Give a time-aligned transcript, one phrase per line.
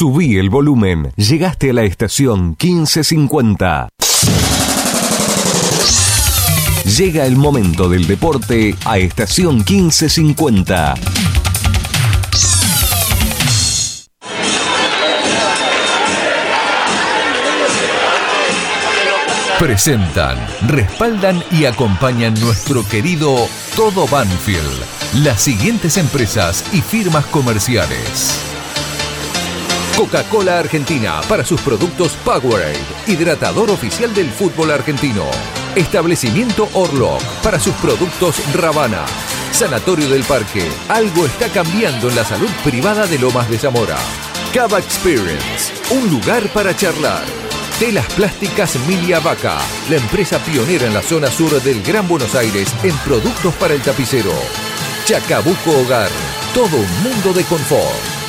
[0.00, 1.12] Subí el volumen.
[1.14, 3.88] Llegaste a la estación 1550.
[6.96, 10.94] Llega el momento del deporte a estación 1550.
[19.58, 23.46] Presentan, respaldan y acompañan nuestro querido
[23.76, 24.82] Todo Banfield,
[25.22, 28.59] las siguientes empresas y firmas comerciales.
[29.96, 35.24] Coca-Cola Argentina para sus productos Powerade, hidratador oficial del fútbol argentino.
[35.76, 39.04] Establecimiento Orlock para sus productos Ravana.
[39.52, 43.96] Sanatorio del Parque, algo está cambiando en la salud privada de Lomas de Zamora.
[44.54, 47.24] Cava Experience, un lugar para charlar.
[47.78, 52.68] Telas Plásticas Milia Vaca, la empresa pionera en la zona sur del Gran Buenos Aires
[52.82, 54.32] en productos para el tapicero.
[55.04, 56.10] Chacabuco Hogar,
[56.54, 58.19] todo un mundo de confort.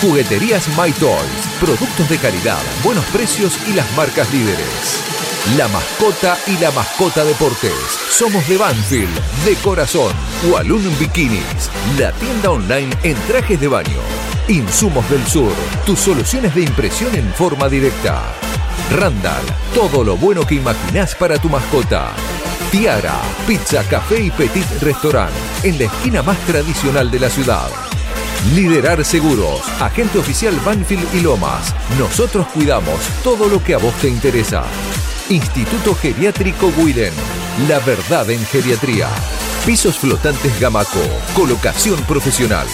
[0.00, 5.02] Jugueterías My Toys, productos de calidad, buenos precios y las marcas líderes.
[5.56, 7.72] La mascota y la mascota deportes.
[8.10, 10.12] Somos de Banfield, de corazón.
[10.50, 14.00] Walloon Bikinis, la tienda online en trajes de baño.
[14.48, 15.52] Insumos del Sur,
[15.86, 18.20] tus soluciones de impresión en forma directa.
[18.90, 22.10] Randall, todo lo bueno que imaginás para tu mascota.
[22.70, 27.70] Tiara, pizza, café y petit restaurant, en la esquina más tradicional de la ciudad.
[28.54, 31.74] Liderar Seguros, agente oficial Banfield y Lomas.
[31.98, 34.62] Nosotros cuidamos todo lo que a vos te interesa.
[35.28, 37.12] Instituto Geriátrico Guiden.
[37.68, 39.08] La verdad en geriatría.
[39.66, 41.00] Pisos flotantes Gamaco.
[41.34, 42.66] Colocación profesional.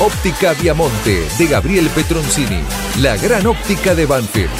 [0.00, 2.62] Óptica Viamonte de Gabriel Petroncini.
[3.00, 4.50] La gran óptica de Banfield.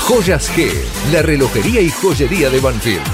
[0.00, 0.72] Joyas G.
[1.12, 3.04] La relojería y joyería de Banfield.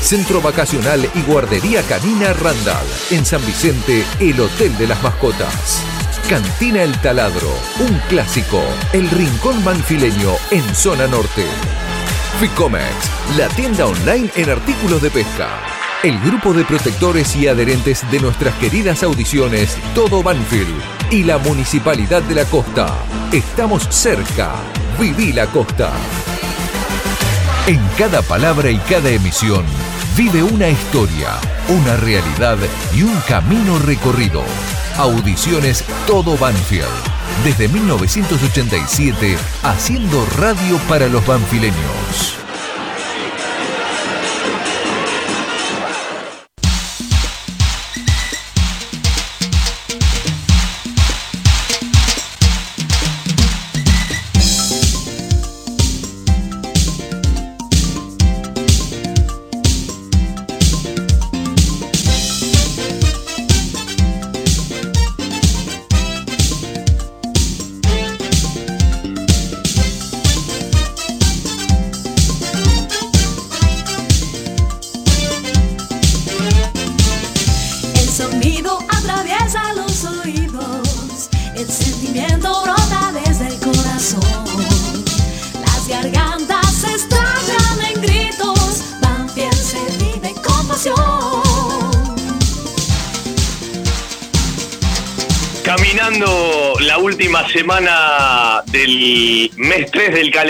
[0.00, 2.86] Centro Vacacional y Guardería Canina Randall.
[3.10, 5.82] En San Vicente, el Hotel de las Mascotas.
[6.28, 8.62] Cantina El Taladro, un clásico,
[8.94, 11.44] el rincón manfileño en zona norte.
[12.40, 15.50] Ficomex, la tienda online en artículos de pesca.
[16.02, 20.74] El grupo de protectores y adherentes de nuestras queridas audiciones Todo Banfield
[21.10, 22.94] y la Municipalidad de la Costa.
[23.30, 24.52] Estamos cerca.
[24.98, 25.92] Viví la costa.
[27.66, 29.64] En cada palabra y cada emisión
[30.16, 31.32] vive una historia,
[31.68, 32.56] una realidad
[32.94, 34.42] y un camino recorrido.
[34.96, 36.86] Audiciones Todo Banfield.
[37.42, 42.43] Desde 1987, haciendo radio para los banfileños.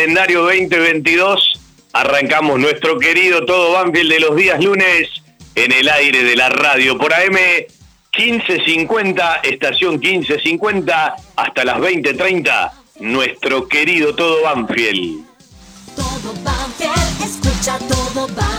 [0.05, 1.59] Calendario 2022,
[1.95, 5.09] arrancamos nuestro querido Todo Banfield de los días lunes
[5.55, 7.39] en el aire de la radio por AM
[8.15, 12.71] 1550, estación 1550, hasta las 20.30,
[13.01, 15.25] nuestro querido Todo Banfield.
[15.97, 18.54] Todo Banfield, escucha todo Banfield.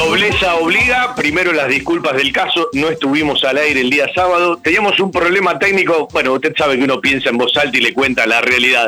[0.00, 4.98] Nobleza obliga, primero las disculpas del caso, no estuvimos al aire el día sábado, teníamos
[4.98, 8.26] un problema técnico, bueno, usted sabe que uno piensa en voz alta y le cuenta
[8.26, 8.86] la realidad.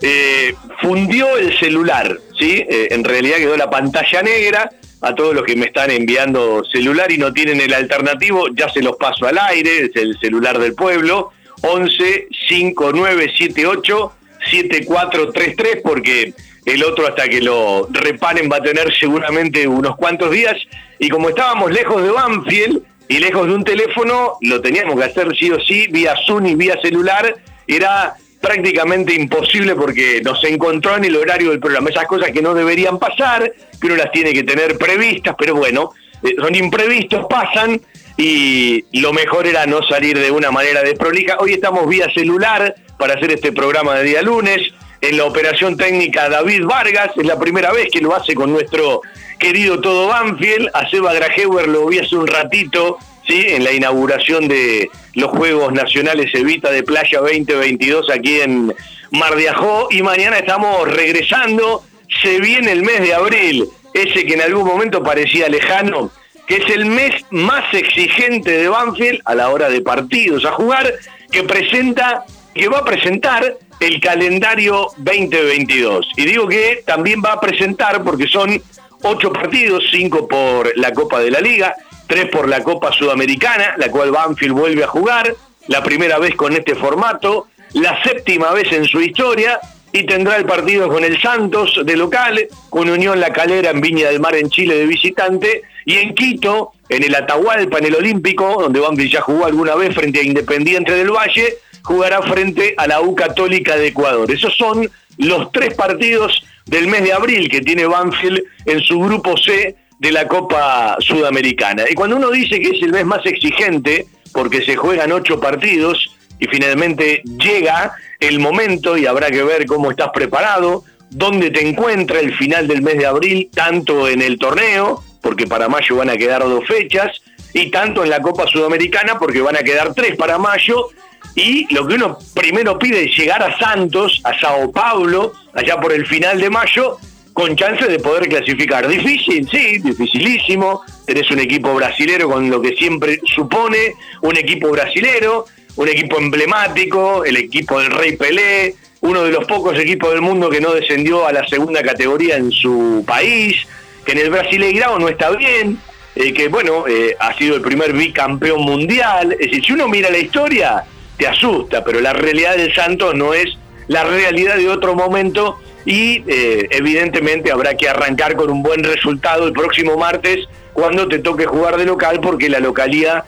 [0.00, 2.64] Eh, fundió el celular, ¿sí?
[2.70, 4.70] Eh, en realidad quedó la pantalla negra,
[5.00, 8.80] a todos los que me están enviando celular y no tienen el alternativo, ya se
[8.80, 11.32] los paso al aire, es el celular del pueblo,
[11.62, 14.12] 11 5978
[14.52, 16.32] 7433, porque
[16.64, 20.56] el otro hasta que lo reparen va a tener seguramente unos cuantos días,
[20.98, 25.36] y como estábamos lejos de Banfield y lejos de un teléfono, lo teníamos que hacer
[25.36, 31.04] sí o sí, vía Zoom y vía celular, era prácticamente imposible porque nos encontró en
[31.04, 31.90] el horario del programa.
[31.90, 35.92] Esas cosas que no deberían pasar, que uno las tiene que tener previstas, pero bueno,
[36.22, 37.80] eh, son imprevistos, pasan
[38.16, 41.38] y lo mejor era no salir de una manera desprolija.
[41.40, 44.72] Hoy estamos vía celular para hacer este programa de día lunes.
[45.06, 49.02] En la operación técnica David Vargas, es la primera vez que lo hace con nuestro
[49.38, 50.70] querido Todo Banfield.
[50.72, 52.96] A Seba Grajewer lo vi hace un ratito
[53.28, 53.44] ¿sí?
[53.48, 58.72] en la inauguración de los Juegos Nacionales Evita de Playa 2022 aquí en
[59.10, 59.88] Mar de Ajó.
[59.90, 61.84] Y mañana estamos regresando,
[62.22, 66.12] se viene el mes de abril, ese que en algún momento parecía lejano,
[66.46, 70.90] que es el mes más exigente de Banfield a la hora de partidos a jugar,
[71.30, 72.24] que presenta,
[72.54, 76.12] que va a presentar el calendario 2022.
[76.16, 78.60] Y digo que también va a presentar, porque son
[79.02, 81.74] ocho partidos, cinco por la Copa de la Liga,
[82.06, 85.34] tres por la Copa Sudamericana, la cual Banfield vuelve a jugar,
[85.68, 89.60] la primera vez con este formato, la séptima vez en su historia,
[89.92, 94.08] y tendrá el partido con el Santos de local, con Unión La Calera en Viña
[94.08, 98.56] del Mar en Chile de visitante, y en Quito, en el Atahualpa, en el Olímpico,
[98.60, 103.00] donde Banfield ya jugó alguna vez frente a Independiente del Valle, jugará frente a la
[103.00, 104.30] U Católica de Ecuador.
[104.30, 109.36] Esos son los tres partidos del mes de abril que tiene Banfield en su grupo
[109.36, 111.84] C de la Copa Sudamericana.
[111.88, 116.10] Y cuando uno dice que es el mes más exigente, porque se juegan ocho partidos
[116.40, 122.18] y finalmente llega el momento y habrá que ver cómo estás preparado, dónde te encuentra
[122.18, 126.16] el final del mes de abril, tanto en el torneo, porque para mayo van a
[126.16, 127.22] quedar dos fechas,
[127.52, 130.88] y tanto en la Copa Sudamericana, porque van a quedar tres para mayo,
[131.34, 135.92] y lo que uno primero pide es llegar a Santos, a Sao Paulo, allá por
[135.92, 136.98] el final de mayo,
[137.32, 138.86] con chance de poder clasificar.
[138.86, 140.82] Difícil, sí, dificilísimo.
[141.04, 145.46] Tenés un equipo brasilero con lo que siempre supone, un equipo brasilero,
[145.76, 150.48] un equipo emblemático, el equipo del Rey Pelé, uno de los pocos equipos del mundo
[150.48, 153.56] que no descendió a la segunda categoría en su país,
[154.04, 155.78] que en el Brasileirao no está bien,
[156.14, 159.32] eh, que bueno, eh, ha sido el primer bicampeón mundial.
[159.32, 160.84] Es decir, si uno mira la historia,
[161.16, 163.46] te asusta, pero la realidad del Santos no es
[163.88, 169.46] la realidad de otro momento y eh, evidentemente habrá que arrancar con un buen resultado
[169.46, 173.24] el próximo martes cuando te toque jugar de local porque la localidad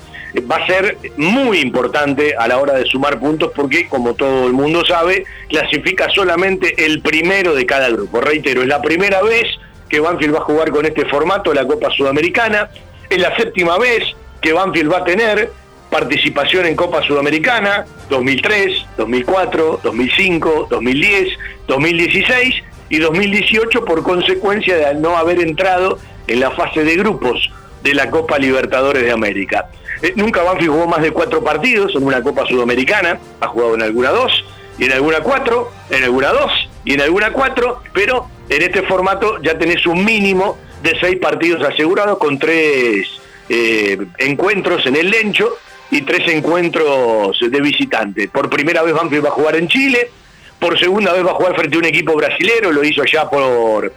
[0.51, 4.53] va a ser muy importante a la hora de sumar puntos porque como todo el
[4.53, 8.21] mundo sabe clasifica solamente el primero de cada grupo.
[8.21, 9.45] Reitero, es la primera vez
[9.89, 12.71] que Banfield va a jugar con este formato la Copa Sudamericana,
[13.09, 14.03] es la séptima vez
[14.41, 15.51] que Banfield va a tener
[15.91, 21.29] participación en Copa Sudamericana 2003, 2004, 2005, 2010,
[21.67, 22.55] 2016
[22.89, 27.51] y 2018 por consecuencia de no haber entrado en la fase de grupos
[27.83, 29.69] de la Copa Libertadores de América.
[30.03, 33.83] Eh, nunca Banfield jugó más de cuatro partidos en una Copa Sudamericana, ha jugado en
[33.83, 34.45] alguna dos,
[34.79, 36.53] y en alguna cuatro, en alguna dos,
[36.85, 41.63] y en alguna cuatro, pero en este formato ya tenés un mínimo de seis partidos
[41.67, 43.09] asegurados con tres
[43.49, 45.57] eh, encuentros en el Lencho
[45.91, 48.29] y tres encuentros de visitante.
[48.29, 50.11] Por primera vez Banfield va a jugar en Chile,
[50.59, 53.93] por segunda vez va a jugar frente a un equipo brasilero, lo hizo ya por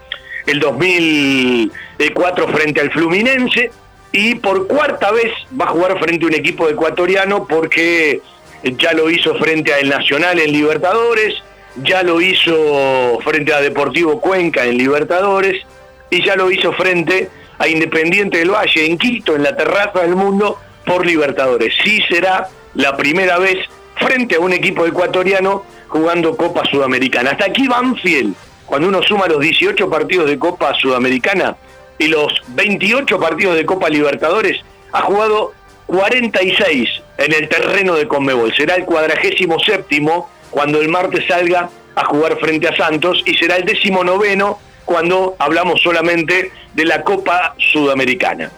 [0.46, 3.72] el 2004 frente al Fluminense,
[4.12, 8.22] y por cuarta vez va a jugar frente a un equipo ecuatoriano porque
[8.64, 11.36] ya lo hizo frente a El Nacional en Libertadores,
[11.84, 15.64] ya lo hizo frente a Deportivo Cuenca en Libertadores,
[16.10, 20.16] y ya lo hizo frente a Independiente del Valle en Quito, en la terraza del
[20.16, 20.60] mundo,
[20.90, 21.72] por Libertadores.
[21.84, 23.58] Sí será la primera vez
[23.96, 27.32] frente a un equipo ecuatoriano jugando Copa Sudamericana.
[27.32, 28.34] Hasta aquí Banfield,
[28.66, 31.56] cuando uno suma los 18 partidos de Copa Sudamericana
[32.00, 35.54] y los 28 partidos de Copa Libertadores, ha jugado
[35.86, 36.90] 46
[37.20, 38.52] en el terreno de Conmebol.
[38.56, 43.58] Será el cuadragésimo séptimo cuando el martes salga a jugar frente a Santos y será
[43.58, 48.50] el décimo noveno cuando hablamos solamente de la Copa Sudamericana.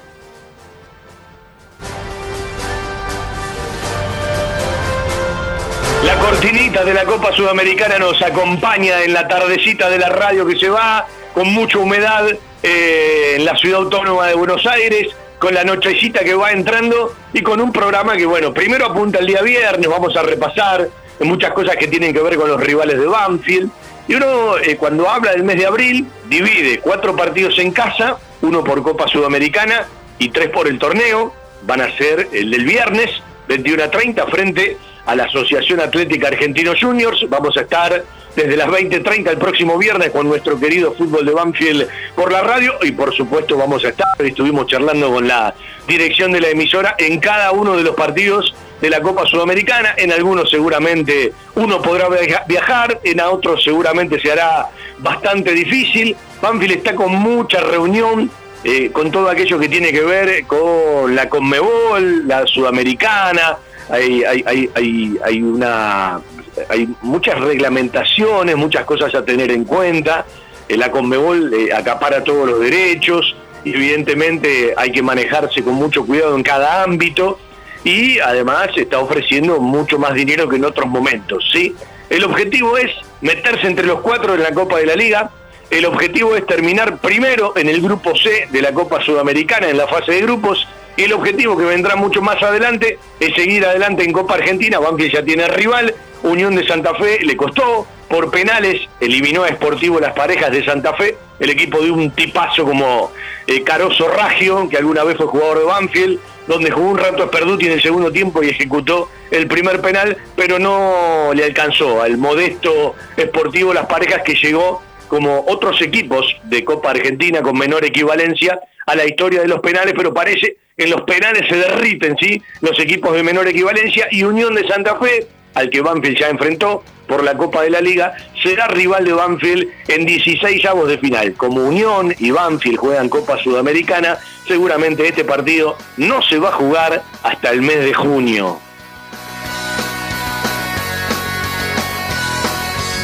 [6.04, 10.58] La cortinita de la Copa Sudamericana nos acompaña en la tardecita de la radio que
[10.58, 12.28] se va, con mucha humedad
[12.64, 17.42] eh, en la ciudad autónoma de Buenos Aires, con la nochecita que va entrando y
[17.42, 20.90] con un programa que, bueno, primero apunta el día viernes, vamos a repasar
[21.20, 23.70] muchas cosas que tienen que ver con los rivales de Banfield.
[24.08, 28.64] Y uno, eh, cuando habla del mes de abril, divide cuatro partidos en casa, uno
[28.64, 29.86] por Copa Sudamericana
[30.18, 31.32] y tres por el torneo.
[31.62, 33.12] Van a ser el del viernes,
[33.48, 34.78] 21 a 30, frente
[35.08, 37.26] la Asociación Atlética Argentino Juniors.
[37.30, 38.04] Vamos a estar
[38.36, 42.74] desde las 20.30 el próximo viernes con nuestro querido fútbol de Banfield por la radio
[42.82, 45.54] y por supuesto vamos a estar, estuvimos charlando con la
[45.88, 50.12] dirección de la emisora en cada uno de los partidos de la Copa Sudamericana, en
[50.12, 52.08] algunos seguramente uno podrá
[52.48, 56.16] viajar, en otros seguramente se hará bastante difícil.
[56.42, 58.32] Banfield está con mucha reunión
[58.64, 63.58] eh, con todo aquello que tiene que ver con la Conmebol, la Sudamericana,
[63.92, 66.22] hay, hay, hay, hay, una,
[66.70, 70.26] hay muchas reglamentaciones, muchas cosas a tener en cuenta.
[70.70, 76.36] La Conmebol eh, acapara todos los derechos y evidentemente hay que manejarse con mucho cuidado
[76.36, 77.38] en cada ámbito
[77.84, 81.76] y además está ofreciendo mucho más dinero que en otros momentos, ¿sí?
[82.10, 85.32] El objetivo es meterse entre los cuatro en la Copa de la Liga,
[85.70, 89.88] el objetivo es terminar primero en el grupo C de la Copa Sudamericana en la
[89.88, 90.68] fase de grupos
[90.98, 95.14] y el objetivo que vendrá mucho más adelante es seguir adelante en Copa Argentina, Banfield
[95.14, 95.94] ya tiene rival,
[96.24, 100.94] Unión de Santa Fe le costó, por penales eliminó a Sportivo las parejas de Santa
[100.94, 103.12] Fe, el equipo de un tipazo como
[103.48, 107.28] eh, Caroso Raggio, que alguna vez fue jugador de Banfield, donde jugó un rato a
[107.28, 112.18] Sperduti en el segundo tiempo y ejecutó el primer penal, pero no le alcanzó al
[112.18, 118.60] modesto Sportivo las parejas que llegó como otros equipos de Copa Argentina con menor equivalencia
[118.86, 122.42] a la historia de los penales, pero parece que en los penales se derriten ¿sí?
[122.62, 126.84] los equipos de menor equivalencia y Unión de Santa Fe, al que Banfield ya enfrentó
[127.08, 131.34] por la Copa de la Liga, será rival de Banfield en 16 avos de final.
[131.34, 137.04] Como Unión y Banfield juegan Copa Sudamericana, seguramente este partido no se va a jugar
[137.24, 138.60] hasta el mes de junio.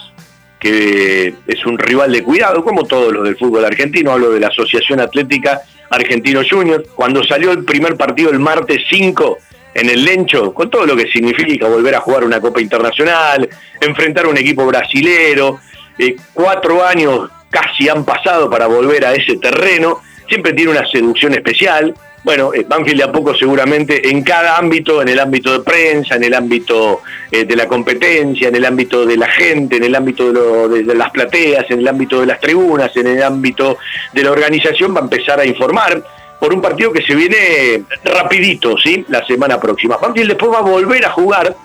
[0.59, 4.49] que es un rival de cuidado, como todos los del fútbol argentino, hablo de la
[4.49, 5.61] Asociación Atlética
[5.91, 9.38] Argentino Junior, cuando salió el primer partido el martes 5
[9.75, 13.49] en el Lencho, con todo lo que significa volver a jugar una Copa Internacional,
[13.81, 15.61] enfrentar un equipo brasilero,
[15.99, 21.35] eh, cuatro años casi han pasado para volver a ese terreno, siempre tiene una seducción
[21.35, 25.60] especial, bueno, eh, Banfield de a poco seguramente en cada ámbito, en el ámbito de
[25.60, 29.84] prensa, en el ámbito eh, de la competencia, en el ámbito de la gente, en
[29.84, 30.32] el ámbito
[30.68, 33.78] de, las plateas, en el ámbito de las tribunas, en el ámbito
[34.12, 36.02] de la organización, va a empezar a informar
[36.40, 39.04] por un partido que se viene rapidito, ¿sí?
[39.08, 39.96] La semana próxima.
[39.96, 41.56] Banfield después va a volver a jugar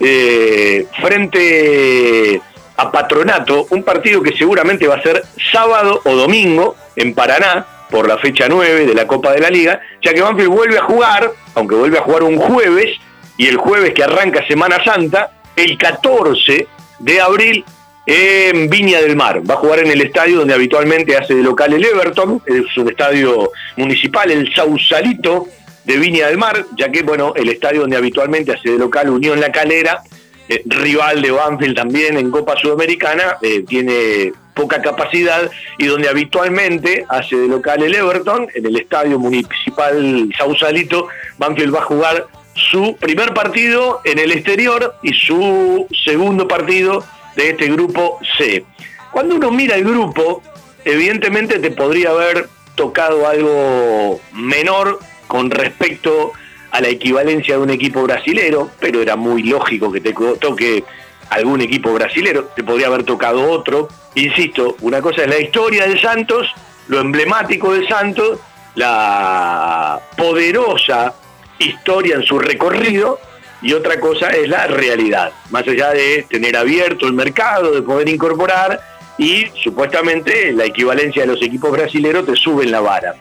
[0.00, 2.40] eh, frente
[2.76, 8.08] a Patronato, un partido que seguramente va a ser sábado o domingo en Paraná, por
[8.08, 11.30] la fecha 9 de la Copa de la Liga, ya que Banfield vuelve a jugar,
[11.54, 12.98] aunque vuelve a jugar un jueves,
[13.36, 16.66] y el jueves que arranca Semana Santa, el 14
[16.98, 17.64] de abril
[18.06, 19.42] en Viña del Mar.
[19.48, 22.88] Va a jugar en el estadio donde habitualmente hace de local el Everton, es un
[22.88, 25.46] estadio municipal, el Sausalito
[25.84, 29.38] de Viña del Mar, ya que bueno, el estadio donde habitualmente hace de local Unión
[29.38, 30.02] La Calera,
[30.48, 37.04] eh, rival de Banfield también en Copa Sudamericana, eh, tiene poca capacidad y donde habitualmente
[37.08, 42.96] hace de local el Everton, en el estadio municipal Sausalito, Banfield va a jugar su
[42.96, 47.04] primer partido en el exterior y su segundo partido
[47.36, 48.64] de este grupo C.
[49.10, 50.42] Cuando uno mira el grupo,
[50.84, 56.32] evidentemente te podría haber tocado algo menor con respecto
[56.70, 60.84] a la equivalencia de un equipo brasilero, pero era muy lógico que te toque
[61.30, 63.88] algún equipo brasilero, te podría haber tocado otro.
[64.14, 66.48] Insisto, una cosa es la historia de Santos,
[66.88, 68.38] lo emblemático de Santos,
[68.74, 71.14] la poderosa
[71.58, 73.18] historia en su recorrido,
[73.62, 78.08] y otra cosa es la realidad, más allá de tener abierto el mercado, de poder
[78.08, 78.80] incorporar
[79.16, 83.14] y supuestamente la equivalencia de los equipos brasileños te suben la vara.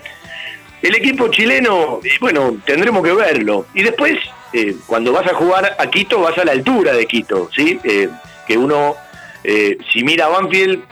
[0.82, 3.68] El equipo chileno, eh, bueno, tendremos que verlo.
[3.76, 4.18] Y después,
[4.52, 7.80] eh, cuando vas a jugar a Quito, vas a la altura de Quito, ¿sí?
[7.84, 8.10] Eh,
[8.48, 8.96] que uno,
[9.44, 10.84] si mira Banfield,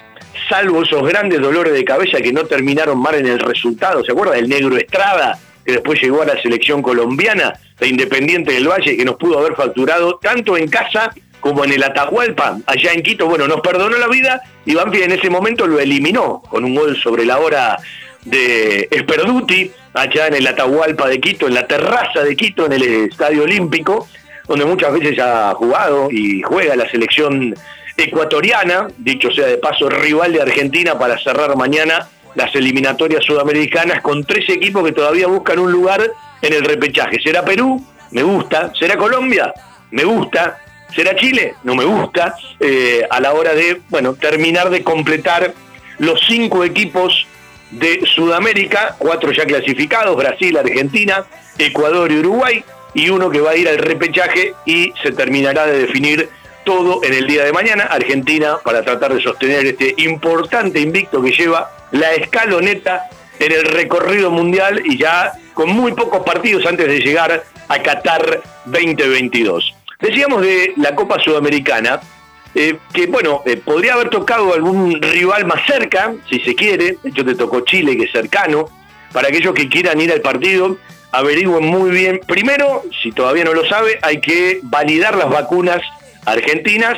[0.47, 4.35] salvo esos grandes dolores de cabeza que no terminaron mal en el resultado, ¿se acuerda
[4.35, 5.39] del negro Estrada?
[5.65, 9.55] que después llegó a la selección colombiana de Independiente del Valle, que nos pudo haber
[9.55, 14.07] facturado tanto en casa como en el Atahualpa, allá en Quito, bueno, nos perdonó la
[14.07, 17.77] vida y Banfield en ese momento lo eliminó con un gol sobre la hora
[18.25, 22.83] de Esperduti, allá en el Atahualpa de Quito, en la terraza de Quito, en el
[22.83, 24.07] Estadio Olímpico,
[24.47, 27.55] donde muchas veces ha jugado y juega la selección
[28.03, 34.23] ecuatoriana, dicho sea de paso, rival de Argentina para cerrar mañana las eliminatorias sudamericanas con
[34.23, 36.01] tres equipos que todavía buscan un lugar
[36.41, 37.19] en el repechaje.
[37.21, 37.83] ¿Será Perú?
[38.11, 38.71] Me gusta.
[38.77, 39.53] ¿Será Colombia?
[39.91, 40.59] Me gusta.
[40.95, 41.55] ¿Será Chile?
[41.63, 42.35] No me gusta.
[42.59, 45.53] Eh, a la hora de, bueno, terminar de completar
[45.97, 47.27] los cinco equipos
[47.71, 51.25] de Sudamérica, cuatro ya clasificados, Brasil, Argentina,
[51.57, 52.63] Ecuador y Uruguay,
[52.93, 56.29] y uno que va a ir al repechaje y se terminará de definir
[56.63, 57.83] todo en el día de mañana.
[57.83, 64.31] Argentina para tratar de sostener este importante invicto que lleva la escaloneta en el recorrido
[64.31, 69.73] mundial y ya con muy pocos partidos antes de llegar a Qatar 2022.
[69.99, 71.99] Decíamos de la Copa Sudamericana,
[72.55, 77.09] eh, que bueno, eh, podría haber tocado algún rival más cerca, si se quiere, de
[77.09, 78.69] hecho te tocó Chile, que es cercano,
[79.11, 80.77] para aquellos que quieran ir al partido,
[81.11, 82.21] averigüen muy bien.
[82.27, 85.81] Primero, si todavía no lo sabe, hay que validar las vacunas
[86.25, 86.97] argentinas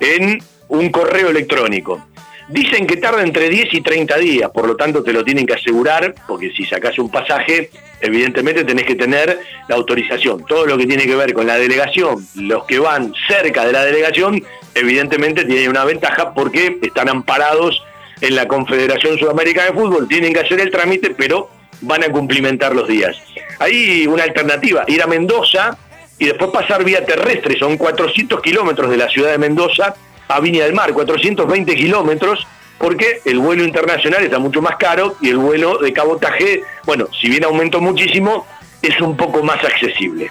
[0.00, 0.38] en
[0.68, 2.04] un correo electrónico.
[2.48, 5.52] Dicen que tarda entre 10 y 30 días, por lo tanto te lo tienen que
[5.52, 9.38] asegurar, porque si sacas un pasaje, evidentemente tenés que tener
[9.68, 10.46] la autorización.
[10.46, 13.84] Todo lo que tiene que ver con la delegación, los que van cerca de la
[13.84, 14.42] delegación,
[14.74, 17.82] evidentemente tienen una ventaja porque están amparados
[18.22, 21.50] en la Confederación Sudamericana de Fútbol, tienen que hacer el trámite, pero
[21.82, 23.16] van a cumplimentar los días.
[23.58, 25.76] Hay una alternativa, ir a Mendoza
[26.18, 29.94] y después pasar vía terrestre, son 400 kilómetros de la ciudad de Mendoza
[30.28, 32.46] a Viña del Mar, 420 kilómetros,
[32.78, 37.28] porque el vuelo internacional está mucho más caro y el vuelo de cabotaje, bueno, si
[37.28, 38.46] bien aumentó muchísimo,
[38.82, 40.30] es un poco más accesible.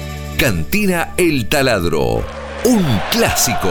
[0.41, 2.25] Cantina El Taladro,
[2.63, 3.69] un clásico.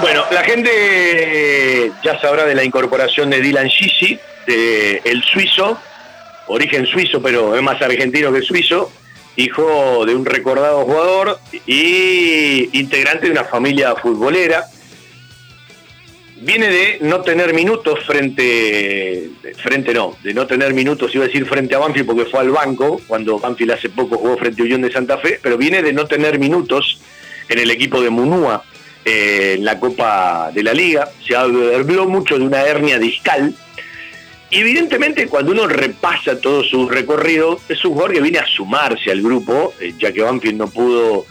[0.00, 5.76] Bueno, la gente ya sabrá de la incorporación de Dylan Gisi, de el suizo,
[6.46, 8.92] origen suizo, pero es más argentino que suizo,
[9.34, 14.66] hijo de un recordado jugador y integrante de una familia futbolera
[16.42, 19.30] viene de no tener minutos frente,
[19.62, 22.50] frente no, de no tener minutos, iba a decir frente a Banfield porque fue al
[22.50, 25.92] banco, cuando Banfield hace poco jugó frente a Unión de Santa Fe, pero viene de
[25.92, 27.00] no tener minutos
[27.48, 28.64] en el equipo de Munúa
[29.04, 33.54] eh, en la Copa de la Liga, se habló mucho de una hernia discal,
[34.50, 39.22] y evidentemente cuando uno repasa todo su recorrido, es un que viene a sumarse al
[39.22, 41.24] grupo, eh, ya que Banfield no pudo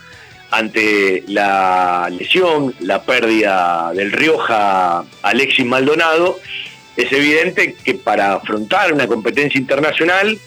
[0.52, 6.38] ante la lesión, la pérdida del Rioja Alexis Maldonado,
[6.98, 10.38] es evidente que para afrontar una competencia internacional,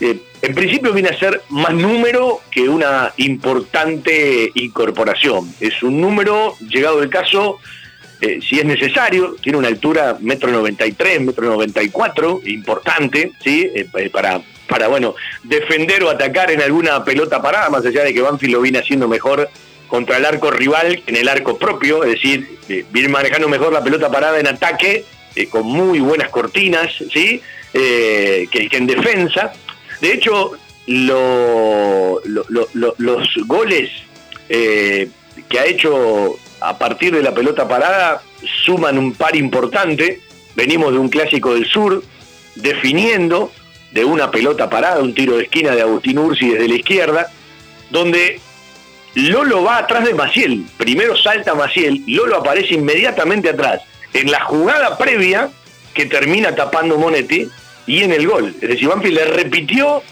[0.00, 5.52] eh, en principio viene a ser más número que una importante incorporación.
[5.60, 7.58] Es un número, llegado el caso,
[8.22, 13.70] eh, si es necesario, tiene una altura metro 93, metro 94, importante, ¿sí?
[13.74, 18.22] Eh, para para, bueno, defender o atacar en alguna pelota parada, más allá de que
[18.22, 19.50] Banfield lo viene haciendo mejor
[19.88, 23.82] contra el arco rival en el arco propio, es decir, eh, viene manejando mejor la
[23.82, 25.04] pelota parada en ataque,
[25.34, 27.42] eh, con muy buenas cortinas, ¿sí?
[27.74, 29.52] Eh, que, en defensa.
[30.00, 30.52] De hecho,
[30.86, 32.20] lo-
[32.98, 33.90] los goles
[34.48, 35.08] eh,
[35.48, 38.22] que ha hecho a partir de la pelota parada
[38.64, 40.20] suman un par importante.
[40.56, 42.02] Venimos de un clásico del sur,
[42.56, 43.52] definiendo
[43.92, 47.30] de una pelota parada, un tiro de esquina de Agustín Ursi desde la izquierda,
[47.90, 48.40] donde
[49.14, 50.64] Lolo va atrás de Maciel.
[50.76, 53.82] Primero salta Maciel, Lolo aparece inmediatamente atrás.
[54.12, 55.50] En la jugada previa,
[55.94, 57.48] que termina tapando Monetti,
[57.86, 58.54] y en el gol.
[58.60, 60.02] Es decir, Banfield le repitió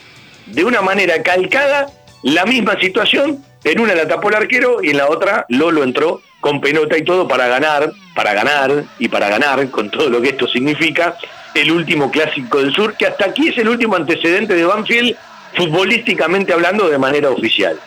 [0.47, 1.87] de una manera calcada
[2.23, 3.43] la misma situación.
[3.63, 7.03] En una la tapó el arquero y en la otra Lolo entró con pelota y
[7.03, 11.17] todo para ganar, para ganar y para ganar, con todo lo que esto significa,
[11.53, 15.15] el último clásico del sur, que hasta aquí es el último antecedente de Banfield,
[15.55, 17.79] futbolísticamente hablando de manera oficial.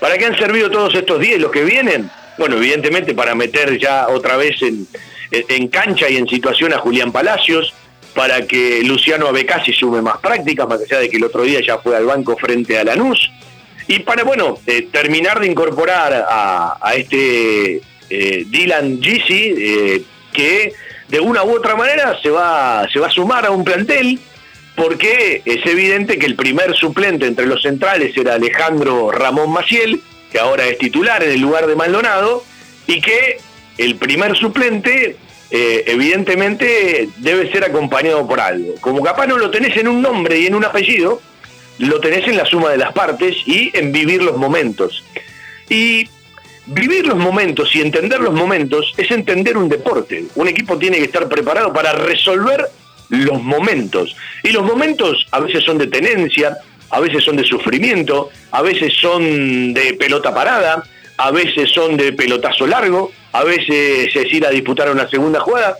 [0.00, 2.10] ¿Para qué han servido todos estos días y los que vienen?
[2.38, 4.86] Bueno, evidentemente para meter ya otra vez en,
[5.30, 7.74] en cancha y en situación a Julián Palacios,
[8.14, 11.78] para que Luciano Abecasi sume más prácticas, más allá de que el otro día ya
[11.78, 13.30] fue al banco frente a Lanús,
[13.86, 20.02] y para, bueno, eh, terminar de incorporar a, a este eh, Dylan Gisi, eh,
[20.32, 20.72] que
[21.08, 24.18] de una u otra manera se va, se va a sumar a un plantel,
[24.76, 30.38] porque es evidente que el primer suplente entre los centrales era Alejandro Ramón Maciel, que
[30.38, 32.44] ahora es titular en el lugar de Maldonado,
[32.86, 33.38] y que
[33.78, 35.16] el primer suplente
[35.50, 38.74] eh, evidentemente debe ser acompañado por algo.
[38.80, 41.20] Como capaz no lo tenés en un nombre y en un apellido,
[41.78, 45.04] lo tenés en la suma de las partes y en vivir los momentos.
[45.70, 46.08] Y
[46.68, 50.24] vivir los momentos y entender los momentos es entender un deporte.
[50.34, 52.66] Un equipo tiene que estar preparado para resolver
[53.08, 54.14] los momentos.
[54.42, 56.58] Y los momentos a veces son de tenencia,
[56.90, 60.84] a veces son de sufrimiento, a veces son de pelota parada,
[61.16, 65.76] a veces son de pelotazo largo, a veces es ir a disputar una segunda jugada.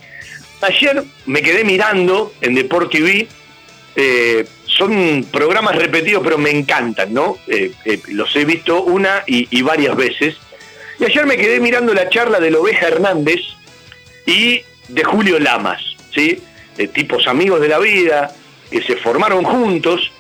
[0.62, 3.28] Ayer me quedé mirando en Deport TV,
[3.94, 7.36] eh, son programas repetidos, pero me encantan, ¿no?
[7.46, 10.36] Eh, eh, los he visto una y, y varias veces.
[10.98, 13.40] Y ayer me quedé mirando la charla de Oveja Hernández
[14.26, 15.80] y de Julio Lamas,
[16.12, 16.42] ¿sí?
[16.76, 18.32] De tipos amigos de la vida,
[18.70, 20.10] que se formaron juntos.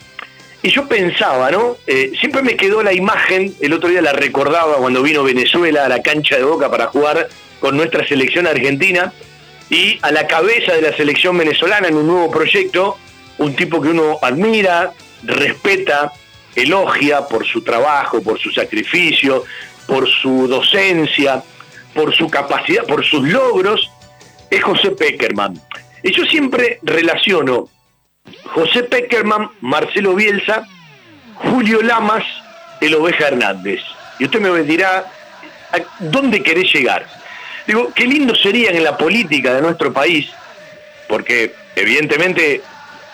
[0.62, 1.76] Y yo pensaba, ¿no?
[1.86, 5.88] Eh, siempre me quedó la imagen, el otro día la recordaba cuando vino Venezuela a
[5.88, 7.28] la cancha de Boca para jugar
[7.60, 9.12] con nuestra selección argentina
[9.70, 12.98] y a la cabeza de la selección venezolana en un nuevo proyecto,
[13.38, 14.92] un tipo que uno admira,
[15.24, 16.12] respeta,
[16.54, 19.44] elogia por su trabajo, por su sacrificio,
[19.88, 21.42] por su docencia,
[21.94, 23.90] por su capacidad, por sus logros,
[24.50, 25.60] es José Peckerman.
[26.02, 27.68] Y yo siempre relaciono
[28.44, 30.66] José Peckerman, Marcelo Bielsa,
[31.34, 32.24] Julio Lamas,
[32.80, 33.80] el Oveja Hernández.
[34.18, 35.10] Y usted me dirá,
[35.72, 37.06] ¿a dónde querés llegar?
[37.66, 40.28] Digo, qué lindo sería en la política de nuestro país,
[41.08, 42.60] porque evidentemente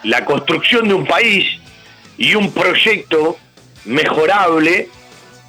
[0.03, 1.61] la construcción de un país
[2.19, 3.39] y un proyecto
[3.85, 4.89] mejorable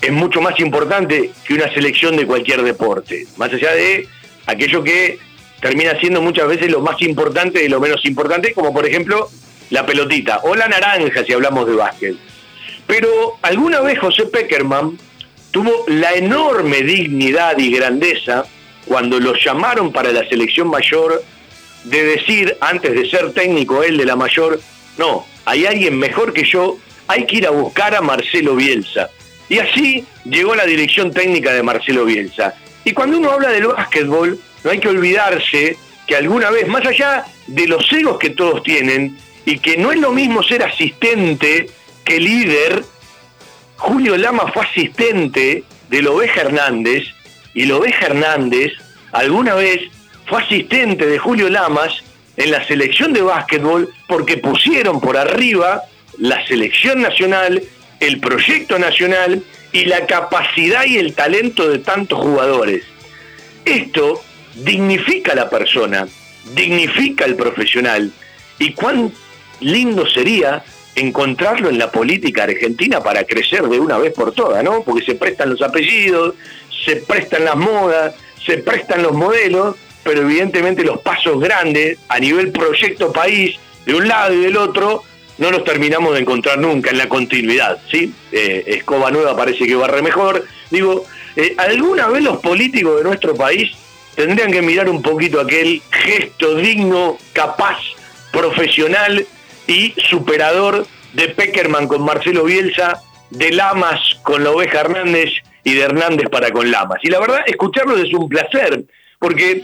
[0.05, 4.07] es mucho más importante que una selección de cualquier deporte, más allá de
[4.45, 5.17] aquello que
[5.59, 9.29] termina siendo muchas veces lo más importante de lo menos importante, como por ejemplo
[9.71, 12.15] la pelotita o la naranja si hablamos de básquet.
[12.85, 14.99] Pero alguna vez José Peckerman
[15.49, 18.45] tuvo la enorme dignidad y grandeza
[18.85, 21.23] cuando lo llamaron para la selección mayor
[21.83, 24.59] de decir, antes de ser técnico él de la mayor,
[24.99, 29.09] no, hay alguien mejor que yo, hay que ir a buscar a Marcelo Bielsa.
[29.49, 32.55] Y así llegó la dirección técnica de Marcelo Bielsa.
[32.83, 35.77] Y cuando uno habla del básquetbol, no hay que olvidarse
[36.07, 39.99] que alguna vez, más allá de los egos que todos tienen, y que no es
[39.99, 41.67] lo mismo ser asistente
[42.03, 42.83] que líder,
[43.77, 47.03] Julio Lama fue asistente de Oveja Hernández,
[47.53, 48.73] y Oveja Hernández
[49.11, 49.89] alguna vez
[50.25, 52.03] fue asistente de Julio Lamas
[52.37, 55.83] en la selección de básquetbol porque pusieron por arriba
[56.17, 57.63] la selección nacional,
[58.05, 62.83] el proyecto nacional y la capacidad y el talento de tantos jugadores.
[63.65, 64.21] Esto
[64.55, 66.07] dignifica a la persona,
[66.53, 68.11] dignifica al profesional
[68.59, 69.11] y cuán
[69.59, 70.63] lindo sería
[70.95, 74.83] encontrarlo en la política argentina para crecer de una vez por todas, ¿no?
[74.83, 76.35] Porque se prestan los apellidos,
[76.85, 78.13] se prestan las modas,
[78.45, 84.07] se prestan los modelos, pero evidentemente los pasos grandes a nivel proyecto país, de un
[84.07, 85.03] lado y del otro,
[85.37, 88.13] no los terminamos de encontrar nunca en la continuidad, ¿sí?
[88.31, 90.45] Eh, Escoba Nueva parece que barre mejor.
[90.71, 93.71] Digo, eh, ¿alguna vez los políticos de nuestro país
[94.15, 97.79] tendrían que mirar un poquito aquel gesto digno, capaz,
[98.31, 99.25] profesional
[99.67, 105.31] y superador de Peckerman con Marcelo Bielsa, de Lamas con la oveja Hernández
[105.63, 106.99] y de Hernández para con Lamas.
[107.03, 108.85] Y la verdad, escucharlos es un placer,
[109.19, 109.63] porque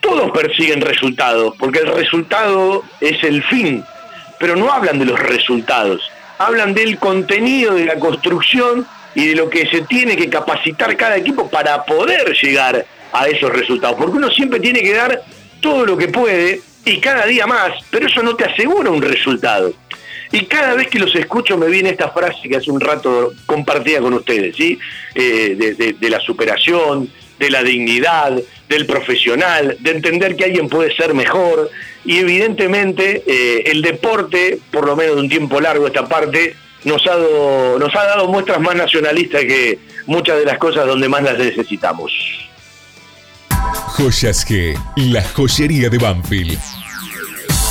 [0.00, 3.84] todos persiguen resultados, porque el resultado es el fin,
[4.42, 6.02] pero no hablan de los resultados,
[6.36, 11.16] hablan del contenido de la construcción y de lo que se tiene que capacitar cada
[11.16, 13.96] equipo para poder llegar a esos resultados.
[13.96, 15.22] Porque uno siempre tiene que dar
[15.60, 19.72] todo lo que puede y cada día más, pero eso no te asegura un resultado.
[20.32, 24.00] Y cada vez que los escucho me viene esta frase que hace un rato compartía
[24.00, 24.76] con ustedes, ¿sí?
[25.14, 27.08] Eh, de, de la superación,
[27.42, 31.70] de la dignidad, del profesional, de entender que alguien puede ser mejor.
[32.04, 37.04] Y evidentemente eh, el deporte, por lo menos de un tiempo largo esta parte, nos
[37.06, 41.22] ha, dado, nos ha dado muestras más nacionalistas que muchas de las cosas donde más
[41.24, 42.12] las necesitamos.
[43.96, 46.81] Joyas G, la joyería de Banfield.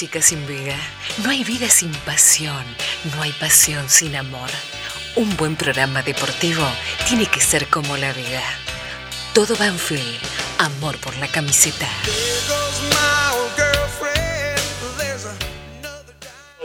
[0.00, 0.76] Sin vida,
[1.22, 2.64] no hay vida sin pasión,
[3.14, 4.48] no hay pasión sin amor.
[5.14, 6.64] Un buen programa deportivo
[7.06, 8.40] tiene que ser como la vida.
[9.34, 10.18] Todo Banfield,
[10.58, 11.86] amor por la camiseta.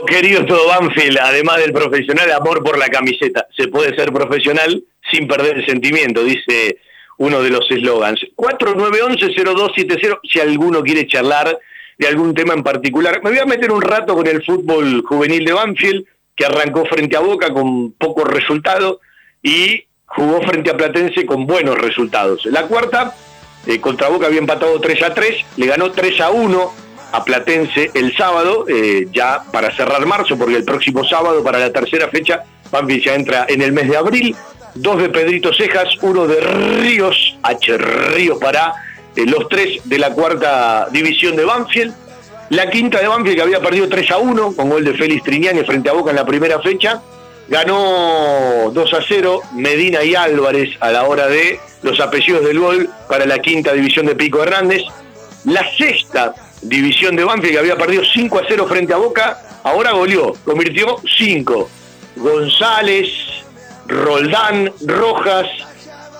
[0.06, 3.46] Querido todo Banfield, además del profesional, amor por la camiseta.
[3.54, 6.78] Se puede ser profesional sin perder el sentimiento, dice
[7.18, 8.18] uno de los eslogans.
[8.34, 11.58] 4911-0270, si alguno quiere charlar
[11.98, 13.20] de algún tema en particular.
[13.22, 16.04] Me voy a meter un rato con el fútbol juvenil de Banfield,
[16.34, 18.98] que arrancó frente a Boca con pocos resultados
[19.42, 22.44] y jugó frente a Platense con buenos resultados.
[22.46, 23.14] La cuarta,
[23.66, 26.72] eh, contra Boca había empatado 3 a 3, le ganó 3 a 1
[27.12, 31.72] a Platense el sábado, eh, ya para cerrar marzo, porque el próximo sábado, para la
[31.72, 34.36] tercera fecha, Banfield ya entra en el mes de abril.
[34.74, 37.78] Dos de Pedrito Cejas, uno de Ríos, H.
[37.78, 38.74] Ríos para
[39.16, 41.94] eh, los tres de la cuarta división de Banfield.
[42.50, 45.64] La quinta de Banfield que había perdido 3 a 1 con gol de Félix Triñani
[45.64, 47.02] frente a Boca en la primera fecha.
[47.48, 52.88] Ganó 2 a 0 Medina y Álvarez a la hora de los apellidos del gol
[53.08, 54.82] para la quinta división de Pico Hernández.
[55.44, 59.92] La sexta división de Banfield que había perdido 5 a 0 frente a Boca, ahora
[59.92, 61.68] goleó, convirtió 5.
[62.16, 63.08] González,
[63.86, 65.46] Roldán, Rojas,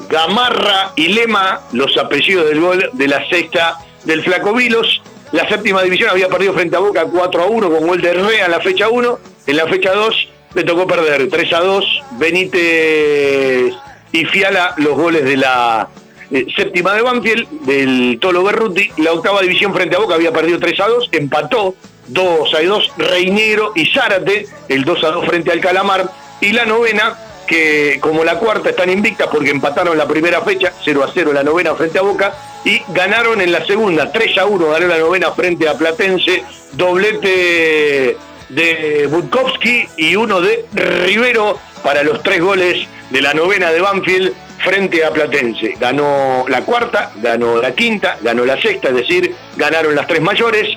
[0.08, 5.02] Gamarra y Lema, los apellidos del gol de la sexta del Flaco Vilos.
[5.32, 8.46] La séptima división había perdido frente a Boca 4 a 1 con gol de Rea
[8.46, 9.18] en la fecha 1.
[9.46, 12.02] En la fecha 2 le tocó perder 3 a 2.
[12.12, 13.74] Benítez
[14.12, 15.88] y Fiala los goles de la
[16.30, 18.90] eh, séptima de Banfield, del Tolo Berruti.
[18.98, 21.08] La octava división frente a Boca había perdido 3 a 2.
[21.12, 21.74] Empató
[22.08, 26.10] 2 a 2 Reinero y Zárate, el 2 a 2 frente al Calamar.
[26.40, 31.04] Y la novena que como la cuarta están invictas porque empataron la primera fecha, 0
[31.04, 34.68] a 0 la novena frente a Boca, y ganaron en la segunda, 3 a 1
[34.68, 38.16] ganó la novena frente a Platense, doblete
[38.48, 44.32] de Budkowski y uno de Rivero para los tres goles de la novena de Banfield
[44.64, 45.74] frente a Platense.
[45.78, 50.76] Ganó la cuarta, ganó la quinta, ganó la sexta, es decir, ganaron las tres mayores,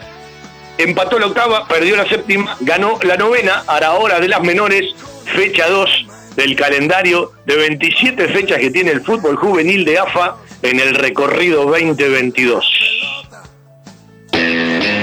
[0.77, 4.93] empató la octava, perdió la séptima, ganó la novena, a la hora de las menores,
[5.35, 10.79] fecha 2 del calendario de 27 fechas que tiene el fútbol juvenil de AFA en
[10.79, 13.18] el recorrido 2022.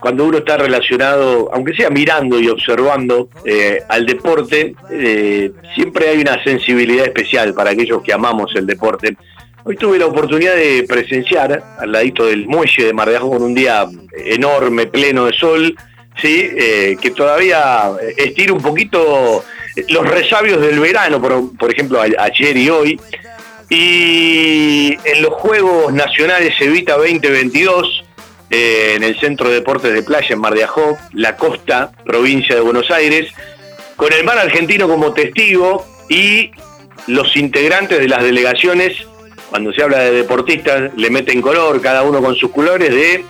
[0.00, 6.20] cuando uno está relacionado, aunque sea mirando y observando eh, al deporte, eh, siempre hay
[6.20, 9.16] una sensibilidad especial para aquellos que amamos el deporte.
[9.64, 13.54] Hoy tuve la oportunidad de presenciar al ladito del muelle de Mar de con un
[13.54, 15.76] día enorme, pleno de sol,
[16.16, 16.48] ¿sí?
[16.56, 19.44] Eh, que todavía estira un poquito
[19.88, 23.00] los resabios del verano, por, por ejemplo, ayer y hoy.
[23.68, 28.04] Y en los Juegos Nacionales Evita 2022,
[28.50, 32.54] eh, en el Centro de Deportes de Playa en Mar de Ajó, la costa, provincia
[32.54, 33.32] de Buenos Aires,
[33.96, 36.50] con el mar argentino como testigo y
[37.06, 38.96] los integrantes de las delegaciones,
[39.50, 43.24] cuando se habla de deportistas, le meten color, cada uno con sus colores, de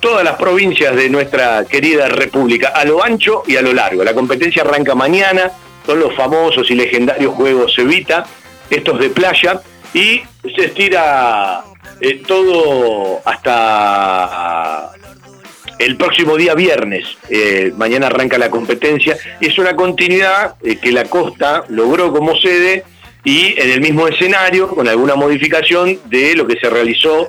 [0.00, 4.04] todas las provincias de nuestra querida república, a lo ancho y a lo largo.
[4.04, 5.50] La competencia arranca mañana,
[5.84, 8.26] son los famosos y legendarios Juegos Evita,
[8.70, 9.60] estos de playa,
[9.94, 10.22] y
[10.54, 11.64] se estira
[12.00, 14.90] eh, todo hasta
[15.78, 17.06] el próximo día viernes.
[17.28, 22.84] Eh, mañana arranca la competencia es una continuidad eh, que la Costa logró como sede
[23.24, 27.28] y en el mismo escenario, con alguna modificación de lo que se realizó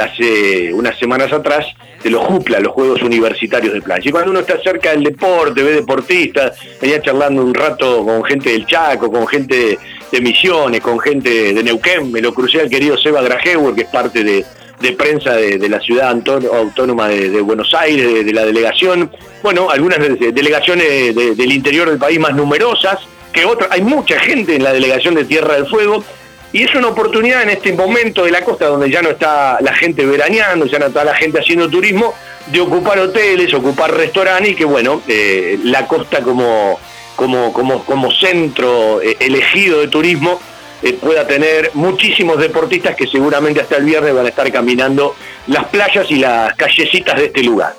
[0.00, 1.66] hace unas semanas atrás
[2.00, 4.08] de los JUPLA, los Juegos Universitarios de Playa.
[4.08, 8.50] Y cuando uno está cerca del deporte, ve deportistas, venía charlando un rato con gente
[8.50, 9.80] del Chaco, con gente
[10.12, 13.88] de Misiones, con gente de Neuquén, me lo crucé al querido Seba Grajewer, que es
[13.88, 14.44] parte de,
[14.92, 19.10] prensa de, la ciudad autónoma de, Buenos Aires, de, la delegación,
[19.42, 22.98] bueno, algunas delegaciones del interior del país más numerosas
[23.32, 26.04] que otras, hay mucha gente en la delegación de Tierra del Fuego,
[26.52, 29.72] y es una oportunidad en este momento de la costa donde ya no está la
[29.72, 32.12] gente veraneando, ya no está la gente haciendo turismo,
[32.48, 36.78] de ocupar hoteles, ocupar restaurantes y que bueno, eh, la costa como,
[37.22, 40.40] como, como, como centro eh, elegido de turismo
[40.82, 45.14] eh, pueda tener muchísimos deportistas que seguramente hasta el viernes van a estar caminando
[45.46, 47.76] las playas y las callecitas de este lugar.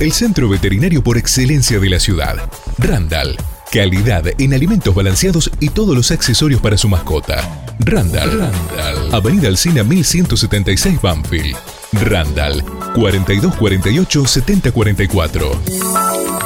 [0.00, 2.36] El centro veterinario por excelencia de la ciudad,
[2.78, 3.36] Randall
[3.72, 7.64] Calidad en alimentos balanceados y todos los accesorios para su mascota.
[7.80, 8.38] Randall.
[8.38, 9.14] Randall.
[9.14, 11.56] Avenida Alcina 1176 Banfield.
[11.92, 12.62] Randall
[12.94, 16.45] 4248 7044.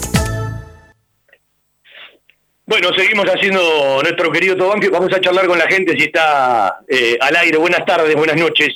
[2.71, 4.87] Bueno, seguimos haciendo nuestro querido Tobanque.
[4.87, 7.57] Vamos a charlar con la gente si está eh, al aire.
[7.57, 8.69] Buenas tardes, buenas noches.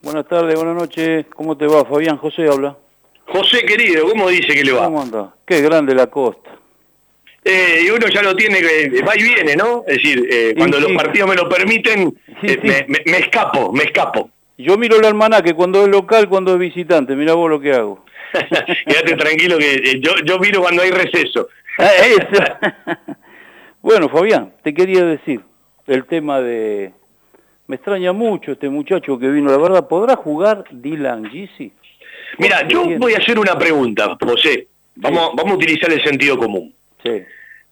[0.00, 1.26] Buenas tardes, buenas noches.
[1.34, 2.16] ¿Cómo te va, Fabián?
[2.16, 2.74] José habla.
[3.26, 4.86] José, querido, ¿cómo dice que le va?
[4.86, 5.34] ¿Cómo anda?
[5.44, 6.56] Qué grande la costa.
[7.44, 9.84] Eh, y uno ya lo tiene, que va y viene, ¿no?
[9.86, 14.30] Es decir, eh, cuando los partidos me lo permiten, me, escapo, me escapo.
[14.56, 17.14] Yo miro el almanaque cuando es local, cuando es visitante.
[17.14, 18.06] Mira vos lo que hago.
[18.86, 21.50] Quédate tranquilo que yo, yo miro cuando hay receso.
[21.76, 23.14] Ah, eso.
[23.84, 25.42] Bueno, Fabián, te quería decir
[25.86, 26.90] el tema de...
[27.66, 31.70] Me extraña mucho este muchacho que vino, la verdad, ¿podrá jugar Dylan Gisi?
[32.38, 34.68] Mira, yo voy a hacer una pregunta, José.
[34.94, 36.74] Vamos, vamos a utilizar el sentido común.
[37.02, 37.22] Sí.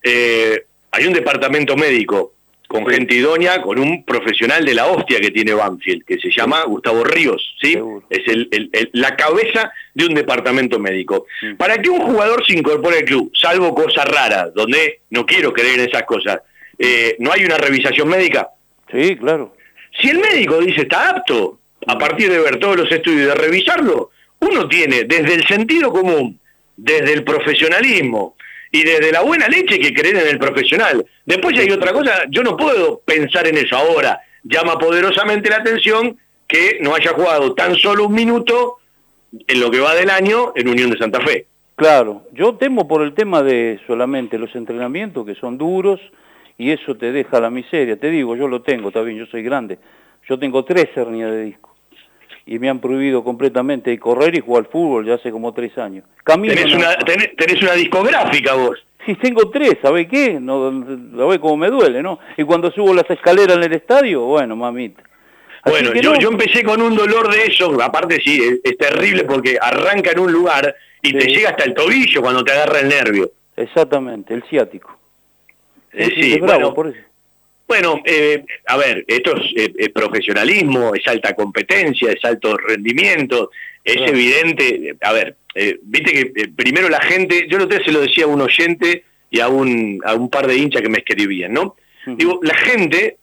[0.03, 2.35] Eh, hay un departamento médico
[2.69, 6.63] con gente idónea, con un profesional de la hostia que tiene Banfield, que se llama
[6.65, 7.79] Gustavo Ríos, ¿sí?
[8.11, 11.27] Es el, la cabeza de un departamento médico.
[11.43, 11.57] Mm.
[11.57, 15.81] Para que un jugador se incorpore al club, salvo cosas raras, donde no quiero creer
[15.81, 16.41] en esas cosas,
[16.79, 18.49] eh, ¿no hay una revisación médica?
[18.91, 19.55] Sí, claro.
[20.01, 23.35] Si el médico dice está apto, a partir de ver todos los estudios y de
[23.35, 26.39] revisarlo, uno tiene desde el sentido común,
[26.77, 28.37] desde el profesionalismo,
[28.73, 31.05] y desde la buena leche que creer en el profesional.
[31.27, 34.19] Después hay otra cosa, yo no puedo pensar en eso ahora.
[34.43, 36.17] Llama poderosamente la atención
[36.49, 38.79] que no haya jugado tan solo un minuto
[39.33, 41.47] en lo que va del año en Unión de Santa Fe.
[41.77, 46.01] Claro, yo temo por el tema de solamente los entrenamientos que son duros
[46.59, 47.99] y eso te deja la miseria.
[47.99, 49.79] Te digo, yo lo tengo, está bien, yo soy grande.
[50.29, 51.75] Yo tengo tres hernias de disco
[52.47, 56.05] y me han prohibido completamente correr y jugar al fútbol ya hace como tres años.
[56.25, 58.79] tenés, una, tenés, una discográfica vos.
[59.05, 60.39] Sí, tengo tres, ¿sabés qué?
[60.39, 60.71] No,
[61.17, 62.21] ¿Sabés cómo me duele, no?
[62.37, 65.03] Y cuando subo las escaleras en el estadio, bueno, mamita.
[65.65, 70.11] Bueno, yo, yo empecé con un dolor de eso, aparte sí, es, terrible porque arranca
[70.11, 73.33] en un lugar y te llega hasta el tobillo cuando te agarra el nervio.
[73.57, 74.99] Exactamente, el ciático.
[75.93, 76.99] Eh, sí, bueno, por eso.
[77.73, 83.51] Bueno, eh, a ver, esto es eh, profesionalismo, es alta competencia, es alto rendimiento,
[83.83, 88.01] es evidente, a ver, eh, viste que primero la gente, yo lo te se lo
[88.01, 91.53] decía a un oyente y a un, a un par de hinchas que me escribían,
[91.55, 91.77] ¿no?
[92.05, 93.17] Digo, la gente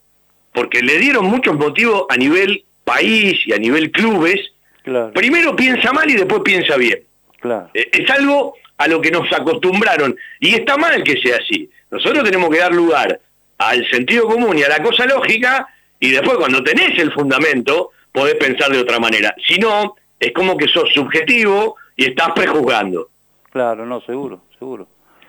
[0.54, 4.40] porque le dieron muchos motivos a nivel país y a nivel clubes.
[4.84, 7.00] Claro, Primero piensa mal y después piensa bien.
[7.40, 7.70] claro.
[7.74, 11.70] Eh, Es algo a lo que nos acostumbraron y está mal que sea así.
[11.92, 13.20] Nosotros tenemos que dar lugar
[13.58, 15.68] al sentido común y a la cosa lógica
[16.00, 19.36] y después cuando tenés el fundamento podés pensar de otra manera.
[19.46, 23.10] Si no, es como que sos subjetivo y estás prejuzgando.
[23.52, 24.88] Claro, no, seguro, seguro.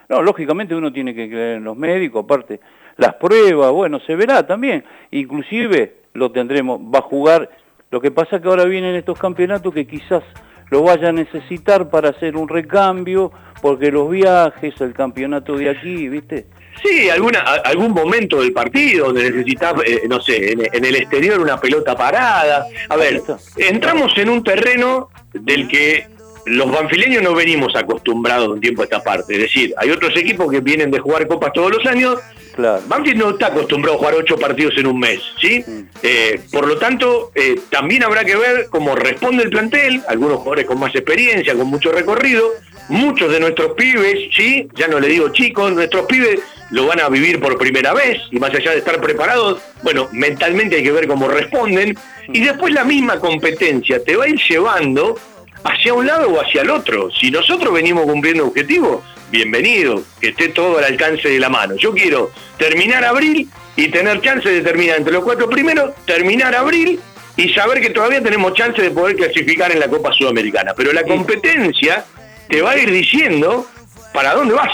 [0.08, 2.60] No, lógicamente uno tiene que creer en los médicos, aparte
[3.00, 4.84] las pruebas, bueno, se verá también.
[5.10, 7.50] Inclusive lo tendremos, va a jugar,
[7.90, 10.22] lo que pasa que ahora vienen estos campeonatos que quizás
[10.70, 13.32] lo vaya a necesitar para hacer un recambio,
[13.62, 16.46] porque los viajes, el campeonato de aquí, ¿viste?
[16.82, 21.40] Sí, alguna, algún momento del partido donde necesitas, eh, no sé, en, en el exterior
[21.40, 22.66] una pelota parada.
[22.88, 23.22] A ver,
[23.56, 26.06] entramos en un terreno del que
[26.46, 29.34] los banfileños no venimos acostumbrados de un tiempo a esta parte.
[29.34, 32.18] Es decir, hay otros equipos que vienen de jugar copas todos los años.
[32.60, 32.82] Claro.
[32.86, 35.64] Banfield no está acostumbrado a jugar ocho partidos en un mes, ¿sí?
[35.66, 35.80] Mm.
[36.02, 40.66] Eh, por lo tanto, eh, también habrá que ver cómo responde el plantel, algunos jugadores
[40.66, 42.50] con más experiencia, con mucho recorrido,
[42.90, 44.68] muchos de nuestros pibes, ¿sí?
[44.74, 46.40] Ya no le digo chicos, nuestros pibes
[46.70, 50.76] lo van a vivir por primera vez y más allá de estar preparados, bueno, mentalmente
[50.76, 51.96] hay que ver cómo responden
[52.28, 55.18] y después la misma competencia te va a ir llevando
[55.64, 57.10] hacia un lado o hacia el otro.
[57.10, 61.76] Si nosotros venimos cumpliendo objetivos, bienvenido, que esté todo al alcance de la mano.
[61.76, 67.00] Yo quiero terminar abril y tener chance de terminar entre los cuatro primeros, terminar abril
[67.36, 70.74] y saber que todavía tenemos chance de poder clasificar en la Copa Sudamericana.
[70.76, 72.04] Pero la competencia
[72.48, 73.66] te va a ir diciendo
[74.12, 74.72] para dónde vas.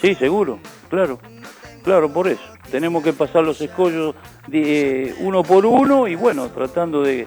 [0.00, 1.18] Sí, seguro, claro,
[1.82, 2.42] claro, por eso.
[2.70, 4.14] Tenemos que pasar los escollos
[4.46, 7.26] de, eh, uno por uno y bueno, tratando de,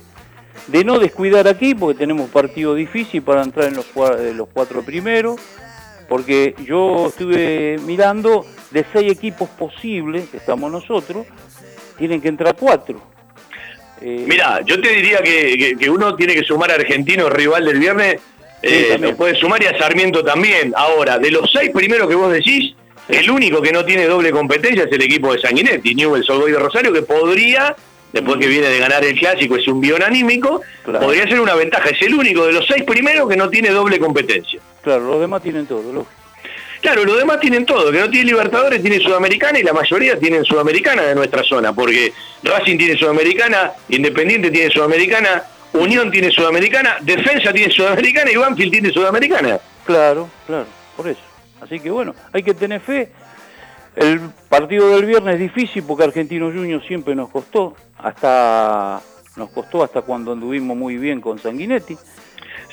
[0.67, 3.85] de no descuidar aquí porque tenemos partido difícil para entrar en los,
[4.19, 5.39] eh, los cuatro primeros,
[6.07, 11.25] porque yo estuve mirando de seis equipos posibles, que estamos nosotros,
[11.97, 13.01] tienen que entrar cuatro.
[14.01, 17.65] Eh, Mira, yo te diría que, que- que uno tiene que sumar a Argentino, rival
[17.65, 18.19] del viernes,
[18.63, 20.73] eh, lo puede sumar y a Sarmiento también.
[20.75, 22.75] Ahora, de los seis primeros que vos decís,
[23.07, 26.59] el único que no tiene doble competencia es el equipo de Sanguinetti, Newell's Old de
[26.59, 27.75] Rosario, que podría,
[28.13, 30.99] después que viene de ganar el clásico, es un bión anímico, Claro.
[31.05, 31.89] podría ser una ventaja.
[31.89, 34.59] Es el único de los seis primeros que no tiene doble competencia.
[34.81, 36.07] claro, los demás tienen todo, lógico.
[36.81, 40.43] Claro, los demás tienen todo, que no tiene Libertadores, tiene Sudamericana y la mayoría tienen
[40.43, 45.43] Sudamericana de nuestra zona, porque Racing tiene Sudamericana, Independiente tiene Sudamericana,
[45.73, 49.59] Unión tiene Sudamericana, Defensa tiene Sudamericana y Banfield tiene Sudamericana.
[49.85, 50.65] Claro, claro,
[50.97, 51.21] por eso.
[51.61, 53.09] Así que bueno, hay que tener fe.
[53.95, 59.01] El partido del viernes es difícil porque Argentino Junior siempre nos costó, hasta
[59.35, 61.97] nos costó hasta cuando anduvimos muy bien con Sanguinetti.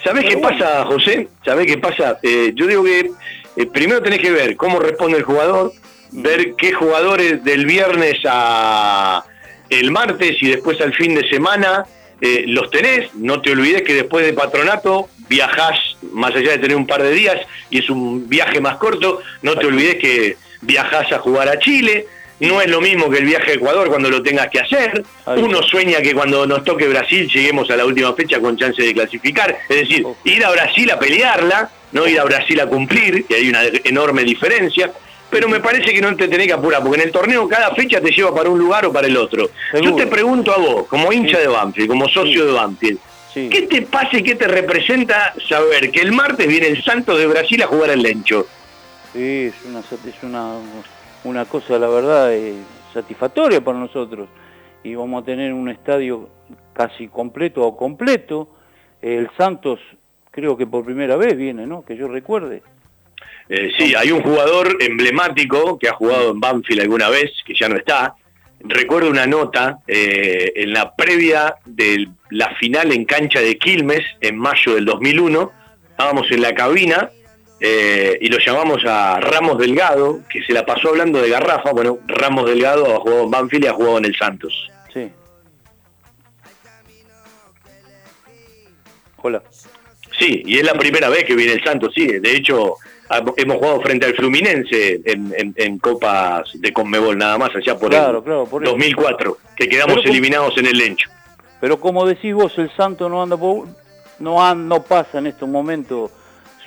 [0.05, 0.49] ¿Sabés qué bueno.
[0.59, 1.29] pasa, José?
[1.45, 2.19] ¿Sabés qué pasa?
[2.23, 3.11] Eh, yo digo que
[3.57, 5.73] eh, primero tenés que ver cómo responde el jugador,
[6.13, 9.25] ver qué jugadores del viernes a
[9.69, 11.85] el martes y después al fin de semana
[12.21, 13.13] eh, los tenés.
[13.15, 17.11] No te olvides que después de patronato viajás, más allá de tener un par de
[17.11, 17.41] días,
[17.71, 22.07] y es un viaje más corto, no te olvides que viajás a jugar a Chile.
[22.41, 25.03] No es lo mismo que el viaje a Ecuador cuando lo tengas que hacer.
[25.27, 28.95] Uno sueña que cuando nos toque Brasil lleguemos a la última fecha con chance de
[28.95, 29.59] clasificar.
[29.69, 33.49] Es decir, ir a Brasil a pelearla, no ir a Brasil a cumplir, que hay
[33.49, 34.93] una enorme diferencia.
[35.31, 38.01] Pero me parece que no te tenés que apurar, porque en el torneo cada fecha
[38.01, 39.51] te lleva para un lugar o para el otro.
[39.83, 41.43] Yo te pregunto a vos, como hincha Sí.
[41.43, 42.47] de Banfield, como socio Sí.
[42.47, 42.99] de Banfield,
[43.35, 43.49] Sí.
[43.51, 47.27] ¿qué te pasa y qué te representa saber que el martes viene el Santos de
[47.27, 48.47] Brasil a jugar al Lencho?
[49.13, 50.53] Sí, es una, es una,
[51.25, 52.55] una cosa, la verdad, eh,
[52.93, 54.29] satisfactoria para nosotros.
[54.85, 56.29] Y vamos a tener un estadio
[56.73, 58.49] casi completo o completo.
[59.01, 59.81] El Santos,
[60.31, 61.85] creo que por primera vez viene, ¿no?
[61.85, 62.63] Que yo recuerde.
[63.49, 67.69] Eh, sí, hay un jugador emblemático que ha jugado en Banfield alguna vez, que ya
[67.69, 68.15] no está.
[68.61, 74.37] Recuerdo una nota eh, en la previa de la final en cancha de Quilmes en
[74.37, 75.51] mayo del 2001.
[75.91, 77.11] Estábamos en la cabina
[77.61, 81.73] eh, y lo llamamos a Ramos Delgado, que se la pasó hablando de Garrafa.
[81.73, 84.71] Bueno, Ramos Delgado ha jugado en Banfield y ha jugado en el Santos.
[84.93, 85.11] Sí.
[89.23, 89.43] Hola.
[90.19, 92.07] Sí, y es la primera vez que viene el Santos, sí.
[92.07, 92.75] De hecho,
[93.37, 97.91] hemos jugado frente al Fluminense en, en- en copas de Conmebol nada más, allá por
[97.91, 98.73] Claro, el claro, por eso.
[98.73, 101.09] 2004, que quedamos Pero eliminados en el Lencho.
[101.61, 103.67] Pero como decís vos, el Santo no anda por,
[104.21, 106.11] no no pasa en estos momentos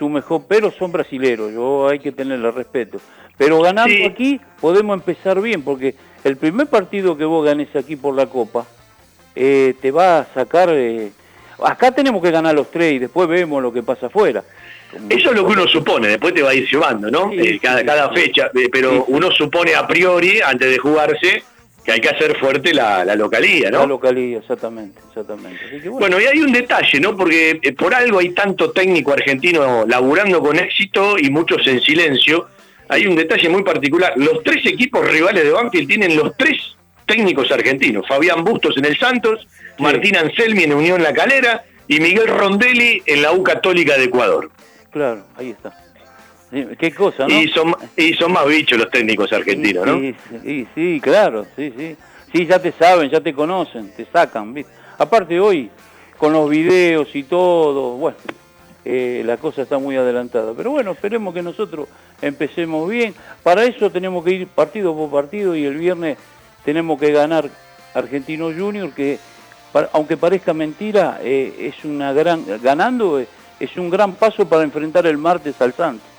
[0.02, 2.98] su mejor, pero son brasileros, yo hay que tenerle respeto.
[3.38, 4.04] Pero ganando Sí.
[4.04, 5.94] aquí podemos empezar bien, porque
[6.24, 8.66] el primer partido que vos ganes aquí por la Copa
[9.36, 10.70] eh, te va a sacar...
[10.72, 11.12] eh,
[11.64, 14.44] acá tenemos que ganar los tres y después vemos lo que pasa afuera.
[15.08, 17.30] Eso es lo que uno supone, después te va a ir llevando, ¿no?
[17.30, 21.44] Sí, Eh, cada, sí, cada fecha, eh, pero uno supone a priori, antes de jugarse,
[21.84, 23.80] que hay que hacer fuerte la, la localía, ¿no?
[23.80, 25.60] La localía, exactamente, exactamente.
[25.66, 27.16] Así que bueno, Bueno, y hay un detalle, ¿no?
[27.18, 32.48] Porque eh, por algo hay tanto técnico argentino laburando con éxito y muchos en silencio.
[32.88, 34.14] Hay un detalle muy particular.
[34.18, 36.58] Los tres equipos rivales de Banfield tienen los tres
[37.08, 38.08] técnicos argentinos.
[38.08, 39.48] Fabián Bustos en el Santos,
[39.80, 44.52] Martín Anselmi en Unión La Calera y Miguel Rondelli en la U Católica de Ecuador.
[44.92, 45.74] claro, ahí está.
[46.52, 47.42] Qué cosa, ¿no?
[47.42, 50.00] Y, son, y son más bichos los técnicos argentinos, ¿no?
[50.00, 51.96] Sí, sí, sí, claro, sí, sí.
[52.32, 54.72] Sí, ya te saben, ya te conocen, te sacan, ¿viste?
[54.98, 55.70] Aparte hoy,
[56.18, 58.18] con los videos y todo, bueno,
[58.84, 60.54] eh, la cosa está muy adelantada.
[60.56, 61.88] Pero bueno, esperemos que nosotros
[62.22, 63.14] empecemos bien.
[63.44, 66.18] Para eso tenemos que ir partido por partido y el viernes
[66.66, 67.50] tenemos que ganar
[67.94, 69.20] Argentino Junior, que
[69.94, 73.28] aunque parezca mentira, eh, es una gran, ganando eh,
[73.60, 76.11] es un gran paso para enfrentar el martes al Santos.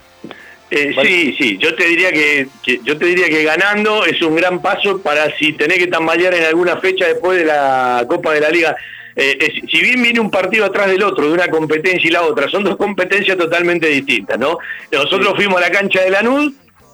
[0.74, 0.94] Eh.
[1.02, 4.62] Sí, sí, yo te diría que, que- yo te diría que ganando es un gran
[4.62, 8.48] paso para si tenés que tambalear en alguna fecha después de la Copa de la
[8.50, 8.74] Liga.
[9.14, 12.48] Eh, si bien viene un partido atrás del otro, de una competencia y la otra,
[12.48, 14.56] son dos competencias totalmente distintas, ¿no?
[14.90, 16.52] Nosotros fuimos a la cancha de Lanús,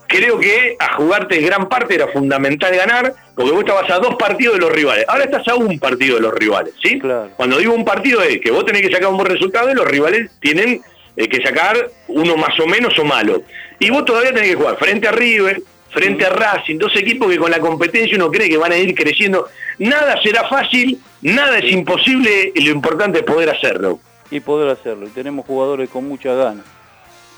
[0.08, 4.54] creo que a jugarte gran parte era fundamental ganar, porque vos estabas a dos partidos
[4.56, 5.04] de los rivales.
[5.06, 6.98] Ahora estás a un partido de los rivales, ¿sí?
[6.98, 7.30] Claro.
[7.36, 9.86] Cuando digo un partido es que vos tenés que sacar un buen resultado y los
[9.86, 10.80] rivales tienen
[11.16, 13.42] eh, que sacar uno más o menos o malo.
[13.80, 17.38] Y vos todavía tenés que jugar frente a River, frente a Racing, dos equipos que
[17.38, 19.46] con la competencia uno cree que van a ir creciendo.
[19.78, 24.00] Nada será fácil, nada es imposible y lo importante es poder hacerlo.
[24.30, 25.06] y poder hacerlo.
[25.06, 26.64] Y tenemos jugadores con mucha ganas.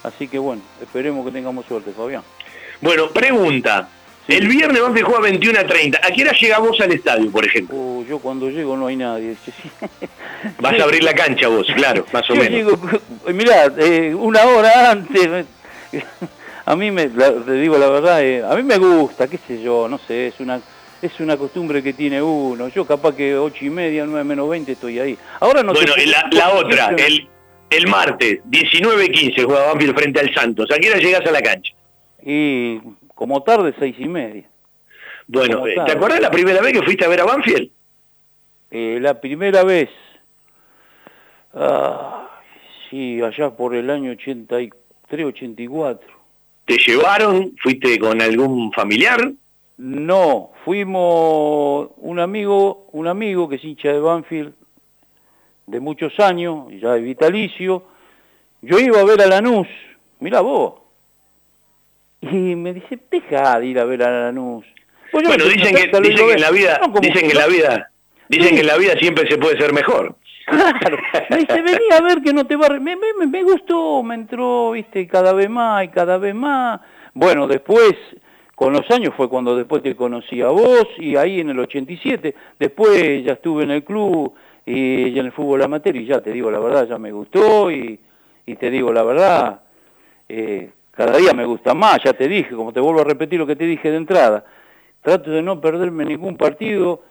[0.03, 2.23] Así que bueno, esperemos que tengamos suerte, Fabián.
[2.81, 3.89] Bueno, pregunta.
[4.27, 4.35] Sí.
[4.35, 5.99] El viernes Banfield juega 21 a 30.
[6.03, 7.77] ¿A qué hora llegamos al estadio, por ejemplo?
[7.79, 9.37] Oh, yo cuando llego no hay nadie.
[10.61, 12.51] Vas a abrir la cancha vos, claro, más o Yo menos.
[12.59, 12.79] llego,
[13.35, 15.47] mirá, eh, una hora antes.
[16.67, 19.61] A mí me, la- te digo la verdad, eh, a mí me gusta, qué sé
[19.63, 20.61] yo, no sé, es una
[21.03, 22.69] es una costumbre que tiene uno.
[22.69, 25.19] Yo capaz que ocho y media, nueve menos 20 estoy ahí.
[25.41, 27.27] Ahora no Bueno, te- la, la otra, el,
[27.71, 30.71] el martes, 19-15 juega Banfield frente al Santos.
[30.71, 31.73] ¿A qué hora llegás a la cancha?
[32.23, 32.79] Y
[33.15, 34.45] como tarde, seis y media.
[35.27, 35.75] Bueno, eh.
[35.87, 37.71] ¿te acordás la primera vez que fuiste a ver a Banfield?
[38.71, 39.89] Eh, la primera vez,
[41.55, 42.29] ah,
[42.91, 44.71] sí, allá por el año 83,
[45.19, 46.09] 84.
[46.65, 47.55] ¿Te llevaron?
[47.63, 49.33] ¿Fuiste con algún familiar?
[49.79, 54.53] No, fuimos un amigo, un amigo que es hincha de Banfield
[55.67, 57.83] de muchos años, ya de vitalicio.
[58.63, 59.67] Yo iba a ver a Lanús,
[60.21, 60.75] mira vos.
[62.21, 64.67] Y me dice, deja de ir a ver a Lanús.
[65.11, 67.91] Pues Bueno, dicen que, dicen que en la vida, no, dicen que en la vida,
[68.29, 68.55] dicen Sí.
[68.57, 70.15] que en la vida siempre se puede ser mejor.
[70.51, 70.99] Claro,
[71.31, 72.69] me dice, vení a ver que no te va a...
[72.71, 72.81] re-".
[72.81, 76.81] Me, me, me gustó, me entró, viste, cada vez más y cada vez más.
[77.15, 77.95] Bueno, después,
[78.55, 82.35] con los años fue cuando después te conocí a vos y ahí en el 87,
[82.59, 84.35] después ya estuve en el club
[84.67, 87.71] y ya en el fútbol amateur y ya te digo la verdad, ya me gustó
[87.71, 87.99] y,
[88.47, 89.61] y te digo la verdad,
[90.29, 93.47] eh, cada día me gusta más, ya te dije, como te vuelvo a repetir lo
[93.47, 94.45] que te dije de entrada,
[95.01, 97.03] trato de no perderme ningún partido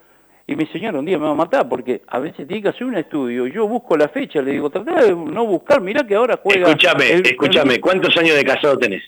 [0.51, 2.85] y mi señora un día me va a matar porque a veces tiene que hacer
[2.85, 3.45] un estudio.
[3.45, 6.67] Yo busco la fecha, le digo, tratá de no buscar, mirá que ahora juega.
[6.67, 9.03] Escúchame, el- escúchame, ¿cuántos años de casado tenés?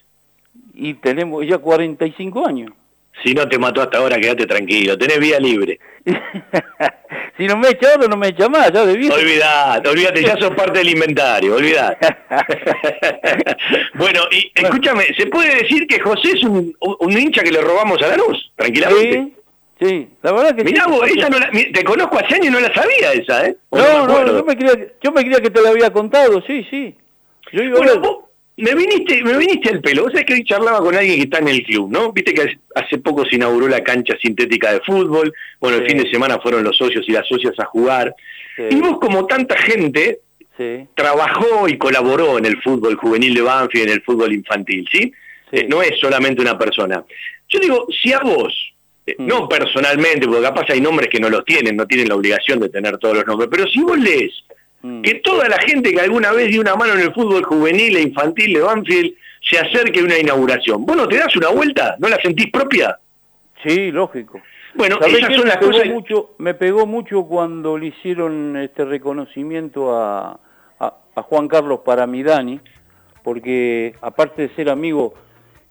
[0.75, 2.71] Y tenemos ya 45 años.
[3.23, 5.79] Si no te mató hasta ahora, quédate tranquilo, tenés vía libre.
[7.37, 9.15] si no me echa ahora, no me echa más, ya de viejo.
[9.15, 12.07] Olvidate, olvídate, ya sos parte del inventario, olvidate.
[13.95, 18.01] bueno, y escúchame, ¿se puede decir que José es un, un hincha que le robamos
[18.01, 18.51] a la luz?
[18.55, 19.13] Tranquilamente.
[19.13, 19.33] Sí,
[19.82, 20.91] sí, la verdad que Mirá sí.
[20.91, 23.55] vos, esa no la- te conozco hace años y no la sabía esa, ¿eh?
[23.69, 26.65] O No, no, yo me, creía, yo me creía que te la había contado, sí,
[26.69, 26.95] sí.
[27.51, 28.17] Yo iba Bueno, vos
[28.57, 30.03] me viniste, me viniste al pelo.
[30.03, 32.11] Vos sabés que hoy charlaba con alguien que está en el club, ¿no?
[32.13, 35.34] Viste que hace poco se inauguró la cancha sintética de fútbol.
[35.59, 38.13] Bueno, el fin de semana fueron los socios y las socias a jugar.
[38.55, 38.63] Sí.
[38.69, 40.19] Y vos, como tanta gente,
[40.93, 45.11] trabajó y colaboró en el fútbol juvenil de Banfield, en el fútbol infantil, ¿sí?
[45.51, 47.03] Eh, no es solamente una persona.
[47.49, 48.70] Yo digo, si a vos.
[49.20, 52.70] No personalmente, porque capaz hay nombres que no los tienen, no tienen la obligación de
[52.70, 54.34] tener todos los nombres, pero si vos lees
[54.84, 55.01] Mm.
[55.03, 58.01] que toda la gente que alguna vez dio una mano en el fútbol juvenil e
[58.01, 59.14] infantil de Banfield
[59.47, 61.95] se acerque a una inauguración, ¿vos no te das una vuelta?
[61.99, 62.97] ¿No la sentís propia?
[63.64, 64.41] Sí, lógico.
[64.74, 65.88] Bueno, ¿Sabés esas son me las pegó cosas...
[65.88, 70.39] Mucho, me pegó mucho cuando le hicieron este reconocimiento a,
[70.80, 72.59] a, a Juan Carlos Paramidani,
[73.24, 75.14] porque aparte de ser amigo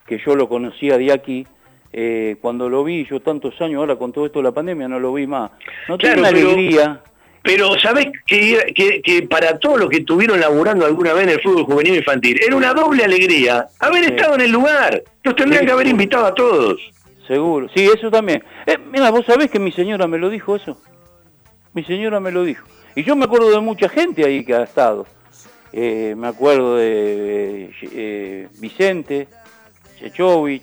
[0.07, 1.47] que yo lo conocía de aquí,
[1.93, 4.99] eh, cuando lo vi yo tantos años, ahora con todo esto de la pandemia no
[5.01, 5.51] lo vi más.
[5.89, 7.01] No Claro, una pero- alegría.
[7.43, 11.41] Pero sabés que, que, que para todos los que estuvieron laburando alguna vez en el
[11.41, 14.11] fútbol juvenil infantil, era una doble alegría haber Sí.
[14.11, 15.03] estado en el lugar.
[15.23, 16.79] Los tendrían Sí, que haber invitado a todos.
[17.27, 17.69] seguro.
[17.75, 18.43] Sí, eso también.
[18.67, 20.77] Eh, mira, vos sabés que mi señora me lo dijo eso.
[21.73, 22.67] Mi señora me lo dijo.
[22.95, 25.07] Y yo me acuerdo de mucha gente ahí que ha estado.
[25.73, 29.29] Eh, me acuerdo de eh, Vicente,
[29.99, 30.63] Chechovich.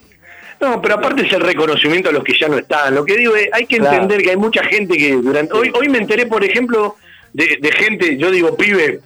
[0.59, 2.95] No, pero aparte es el reconocimiento a los que ya no están.
[2.95, 3.93] Lo que digo es, hay que Claro.
[3.95, 5.53] entender que hay mucha gente que durante...
[5.53, 6.95] Hoy, hoy me enteré, por ejemplo,
[7.33, 8.99] de, de gente, yo digo pibe,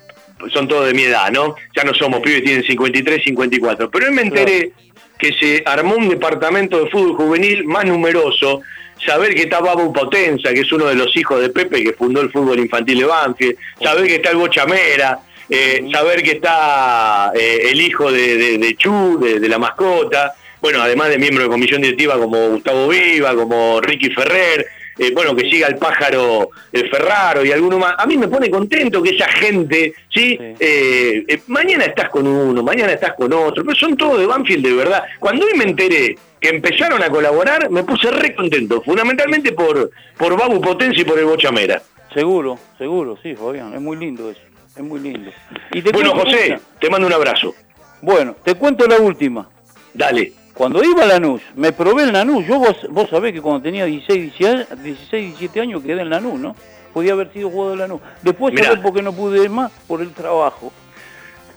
[0.54, 1.56] son todos de mi edad, ¿no?
[1.76, 3.91] Ya no somos pibes, tienen 53, 54.
[3.91, 4.72] Pero hoy me enteré
[5.20, 8.62] que se armó un departamento de fútbol juvenil más numeroso,
[9.06, 12.22] saber que está Babu Potenza, que es uno de los hijos de Pepe, que fundó
[12.22, 17.68] el fútbol infantil de Banfield, saber que está el Bochamera, eh, saber que está eh,
[17.72, 21.51] el hijo de, de- de Chu, de, de la mascota, bueno, además de miembros de
[21.51, 26.89] comisión directiva como Gustavo Viva, como Ricky Ferrer, eh, bueno, que siga el pájaro el
[26.89, 27.95] Ferraro y alguno más.
[27.97, 30.38] A mí me pone contento que esa gente, ¿sí?
[30.39, 34.66] Eh, eh, mañana estás con uno, mañana estás con otro, pero son todos de Banfield
[34.66, 35.03] de verdad.
[35.20, 40.38] Cuando hoy me enteré que empezaron a colaborar, me puse re contento, fundamentalmente por, por
[40.38, 41.82] Babu Potencia y por el Bochamera.
[42.14, 43.74] Seguro, seguro, sí, Fabián.
[43.74, 44.41] Es muy lindo eso.
[44.76, 45.32] Es muy lindo.
[45.72, 46.59] Y te Bueno, José, una.
[46.80, 47.55] te mando un abrazo.
[48.01, 49.49] Bueno, te cuento la última.
[49.93, 50.34] Dale.
[50.62, 52.45] Cuando iba a Lanús, me probé el Lanús.
[52.45, 56.39] Yo vos, vos sabés que cuando tenía 16, 16, 16, 17 años quedé en Lanús,
[56.39, 56.55] ¿no?
[56.93, 58.01] Podía haber sido jugador de Lanús.
[58.22, 58.68] Después, Mirá.
[58.68, 59.72] ¿sabés por qué no pude más?
[59.88, 60.72] Por el trabajo.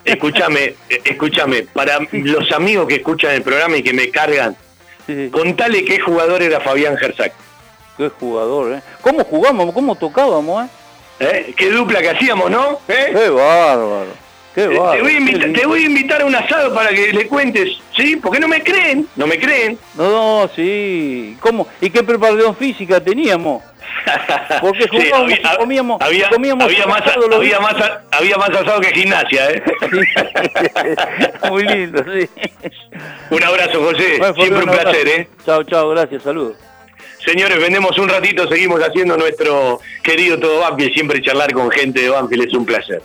[0.07, 4.57] Escúchame, eh, escúchame, para los amigos que escuchan el programa y que me cargan,
[5.07, 7.34] Sí, contale qué jugador era Fabián Gersac.
[7.98, 8.82] qué jugador, ¿eh?
[9.02, 9.74] ¿Cómo jugábamos?
[9.74, 10.68] ¿Cómo tocábamos, eh?
[11.20, 11.55] ¿Eh?
[11.55, 12.78] Qué dupla que hacíamos, ¿no?
[12.88, 13.12] ¿Eh?
[13.12, 14.24] Qué bárbaro.
[14.55, 14.68] Qué.
[14.68, 15.61] Te voy, a invitar, lindo.
[15.61, 18.16] te voy a invitar a un asado para que le cuentes, ¿sí?
[18.16, 19.78] Porque no me creen, no me creen.
[19.96, 21.36] No, no, sí.
[21.40, 21.66] ¿Cómo?
[21.80, 23.62] ¿Y qué preparación física teníamos?
[24.61, 27.74] Porque Sí, jugábamos había, comíamos, había, comíamos había más, había, más,
[28.12, 29.62] había más asado que gimnasia, ¿eh?
[31.50, 32.28] Muy lindo, sí.
[33.30, 34.16] un abrazo, José.
[34.18, 35.28] Bueno, Siempre un placer, ¿eh?
[35.44, 36.57] Chao, chao, gracias, saludos.
[37.24, 40.92] Señores, vendemos un ratito, seguimos haciendo nuestro querido Todo Banfield.
[40.92, 43.02] Siempre charlar con gente de Banfield es un placer.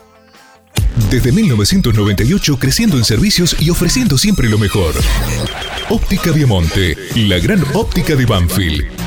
[1.08, 4.94] Desde 1998 creciendo en servicios y ofreciendo siempre lo mejor.
[5.90, 8.99] Óptica Viamonte, la gran óptica de Banfield.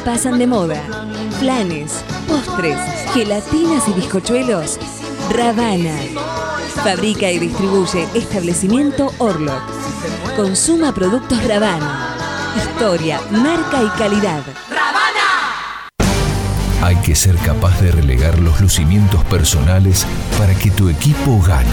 [0.00, 0.82] pasan de moda.
[1.38, 2.78] Flanes, postres,
[3.12, 4.78] gelatinas y bizcochuelos.
[5.30, 5.96] Ravana.
[6.82, 9.62] Fabrica y distribuye establecimiento Orlock.
[10.36, 12.16] Consuma productos Ravana.
[12.56, 14.42] Historia, marca y calidad.
[16.82, 20.06] Hay que ser capaz de relegar los lucimientos personales
[20.38, 21.68] para que tu equipo gane.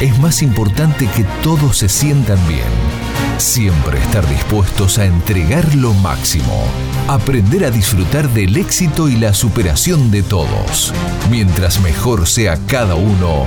[0.00, 3.27] Es más importante que todos se sientan bien.
[3.38, 6.64] Siempre estar dispuestos a entregar lo máximo.
[7.06, 10.92] Aprender a disfrutar del éxito y la superación de todos.
[11.30, 13.46] Mientras mejor sea cada uno,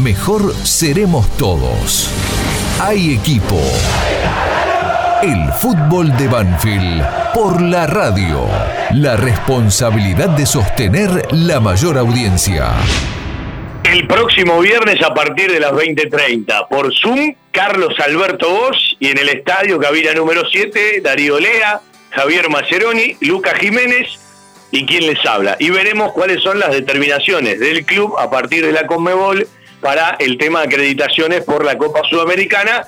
[0.00, 2.08] mejor seremos todos.
[2.80, 3.60] Hay equipo.
[5.22, 7.04] El fútbol de Banfield
[7.34, 8.46] por la radio.
[8.92, 12.74] La responsabilidad de sostener la mayor audiencia.
[13.82, 19.16] El próximo viernes a partir de las 20.30 por Zoom, Carlos Alberto Bosch y en
[19.16, 21.80] el estadio cabina número 7, Darío Lea,
[22.10, 24.08] Javier Maceroni, Lucas Jiménez
[24.70, 25.56] y quien les habla.
[25.58, 29.48] Y veremos cuáles son las determinaciones del club a partir de la Conmebol
[29.80, 32.84] para el tema de acreditaciones por la Copa Sudamericana.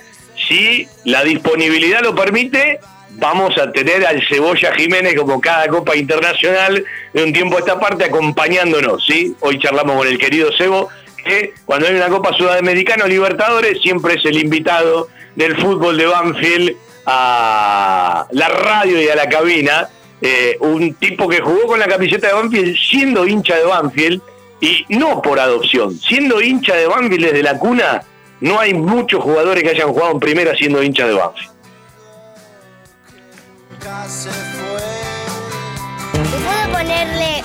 [0.46, 2.78] Si la disponibilidad lo permite,
[3.12, 7.80] vamos a tener al Cebolla Jiménez como cada Copa Internacional de un tiempo a esta
[7.80, 9.34] parte acompañándonos, ¿sí?
[9.40, 10.90] Hoy charlamos con el querido Cebo,
[11.24, 16.06] que cuando hay una Copa Sudamericana o Libertadores siempre es el invitado del fútbol de
[16.06, 19.88] Banfield a la radio y a la cabina.
[20.20, 24.20] Eh, un tipo que jugó con la camiseta de Banfield siendo hincha de Banfield
[24.60, 28.02] y no por adopción, siendo hincha de Banfield desde la cuna,
[28.40, 31.50] no hay muchos jugadores que hayan jugado en primera siendo hincha de Banfield.
[36.12, 37.44] ¿Puedo ponerle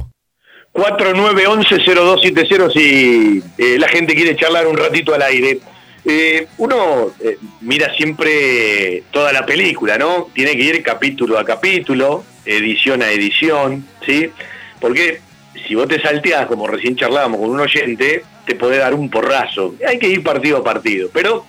[0.73, 5.59] 4911-0270 si eh, la gente quiere charlar un ratito al aire.
[6.03, 10.29] Eh, uno eh, mira siempre toda la película, ¿no?
[10.33, 14.31] Tiene que ir capítulo a capítulo, edición a edición, ¿sí?
[14.79, 15.19] Porque
[15.67, 19.75] si vos te salteás, como recién charlábamos con un oyente, te puede dar un porrazo.
[19.87, 21.09] Hay que ir partido a partido.
[21.13, 21.45] Pero,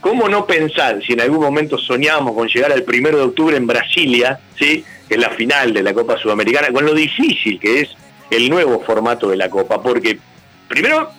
[0.00, 3.66] ¿cómo no pensar si en algún momento soñamos con llegar al primero de octubre en
[3.66, 4.84] Brasilia, ¿sí?
[5.08, 7.96] Que es la final de la Copa Sudamericana, con lo difícil que es
[8.30, 10.18] el nuevo formato de la Copa, porque
[10.68, 11.10] primero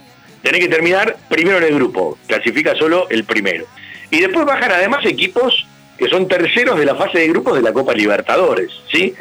[0.42, 3.66] tenés que terminar primero en el grupo, clasifica solo el primero.
[4.10, 7.74] Y después bajan además equipos que son terceros de la fase de grupos de la
[7.74, 9.14] Copa Libertadores, ¿sí?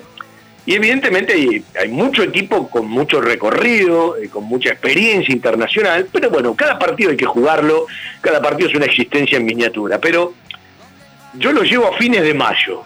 [0.67, 6.55] Y evidentemente hay, mucho equipo con mucho recorrido, eh, con mucha experiencia internacional, pero bueno,
[6.57, 7.87] cada partido hay que jugarlo,
[8.21, 10.35] cada partido es una existencia en miniatura, pero
[11.35, 12.83] yo lo llevo a fines de mayo.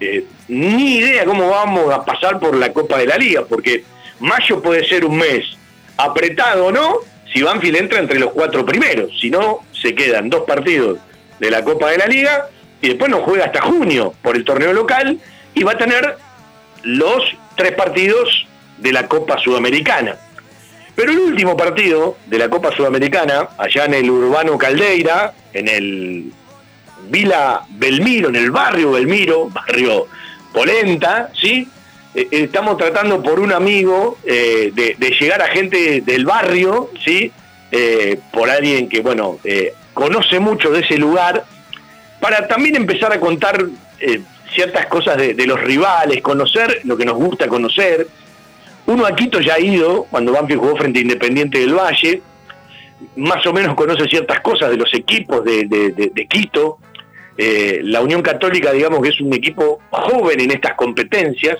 [0.00, 3.84] Eh, ni idea cómo vamos a pasar por la Copa de la Liga, porque
[4.20, 5.44] mayo puede ser un mes
[5.96, 6.98] apretado o no,
[7.32, 10.98] si Banfield entra entre los cuatro primeros, si no, se quedan dos partidos
[11.38, 12.48] de la Copa de la Liga
[12.80, 15.18] y después no juega hasta junio por el torneo local
[15.54, 16.16] y va a tener
[16.82, 17.22] los
[17.56, 18.46] tres partidos
[18.78, 20.16] de la Copa Sudamericana.
[20.94, 26.32] Pero el último partido de la Copa Sudamericana, allá en el Urbano Caldeira, en el
[27.08, 30.06] Vila Belmiro, en el barrio Belmiro, barrio
[30.52, 31.68] Polenta, ¿sí?
[32.14, 37.30] Eh, estamos tratando por un amigo eh, de, llegar a gente del barrio, ¿sí?
[37.70, 39.38] Eh, por alguien que, bueno,
[39.94, 41.44] conoce mucho de ese lugar,
[42.20, 43.64] para también empezar a contar
[44.52, 48.08] ciertas cosas de, los rivales, conocer lo que nos gusta conocer.
[48.86, 52.22] Uno a Quito ya ha ido, cuando Banfield jugó frente a Independiente del Valle,
[53.16, 56.78] más o menos conoce ciertas cosas de los equipos de Quito.
[57.36, 61.58] la Unión Católica, digamos que es un equipo joven en estas competencias,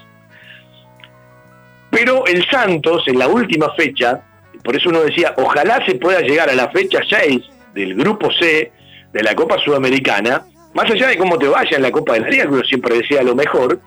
[1.91, 4.22] pero el Santos, en la última fecha,
[4.62, 7.43] por eso uno decía, ojalá se pueda llegar a la fecha 6
[7.74, 8.72] del Grupo C
[9.12, 12.28] de la Copa Sudamericana, más allá de cómo te vaya en la Copa de la
[12.28, 13.80] Liga, que uno siempre decía lo mejor,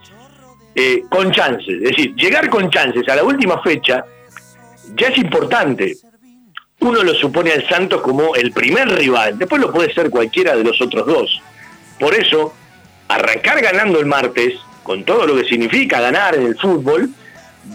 [0.75, 1.81] eh, con chances.
[1.81, 4.03] Es decir, llegar con chances a la última fecha
[4.95, 5.95] ya es importante.
[6.79, 10.63] Uno lo supone al Santos como el primer rival, después lo puede ser cualquiera de
[10.63, 11.41] los otros dos.
[11.99, 12.53] Por eso,
[13.07, 17.09] arrancar ganando el martes, con todo lo que significa ganar en el fútbol,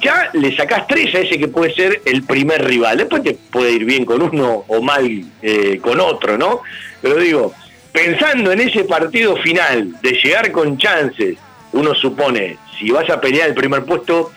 [0.00, 2.98] ya le sacás tres a ese que puede ser el primer rival.
[2.98, 6.62] Después te puede ir bien con uno o mal eh, con otro, ¿no?
[7.00, 7.52] Pero digo,
[7.92, 11.36] pensando en ese partido final, de llegar con chances,
[11.72, 14.32] uno supone, si vas a pelear el primer puesto,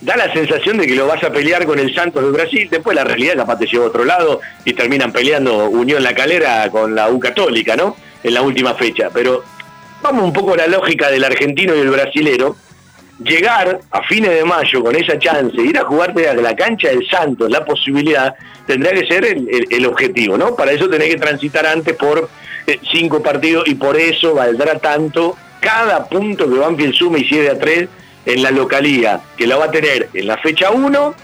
[0.00, 2.94] da la sensación de que lo vas a pelear con el Santos de Brasil, después
[2.94, 6.94] la realidad capaz te lleva a otro lado y terminan peleando Unión La Calera con
[6.94, 7.96] la U Católica, ¿no?
[8.22, 9.10] En la última fecha.
[9.12, 9.44] Pero
[10.02, 12.56] vamos un poco a la lógica del argentino y el brasilero
[13.22, 17.06] llegar a fines de mayo con esa chance, ir a jugarte a la cancha del
[17.08, 18.34] Santos, la posibilidad,
[18.66, 20.54] tendrá que ser el, objetivo, ¿no?
[20.54, 22.28] Para eso tenés que transitar antes por
[22.66, 27.50] eh, cinco partidos y por eso valdrá tanto cada punto que Banfield sume y cierre
[27.50, 27.88] a tres
[28.26, 31.14] en la localía, que la va a tener en la fecha 1,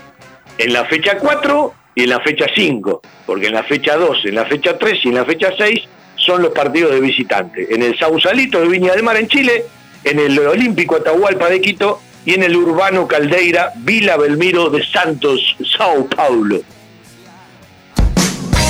[0.59, 4.35] en la fecha 4 y en la fecha 5, porque en la fecha 2, en
[4.35, 7.67] la fecha 3 y en la fecha 6 son los partidos de visitante.
[7.73, 9.65] En el Sausalito de Viña del Mar en Chile
[10.07, 15.57] en el Olímpico Atahualpa de Quito y en el Urbano Caldeira Vila Belmiro de Santos,
[15.77, 16.61] Sao Paulo.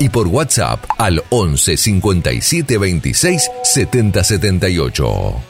[0.00, 5.49] y por WhatsApp al 11 57 26 70 78.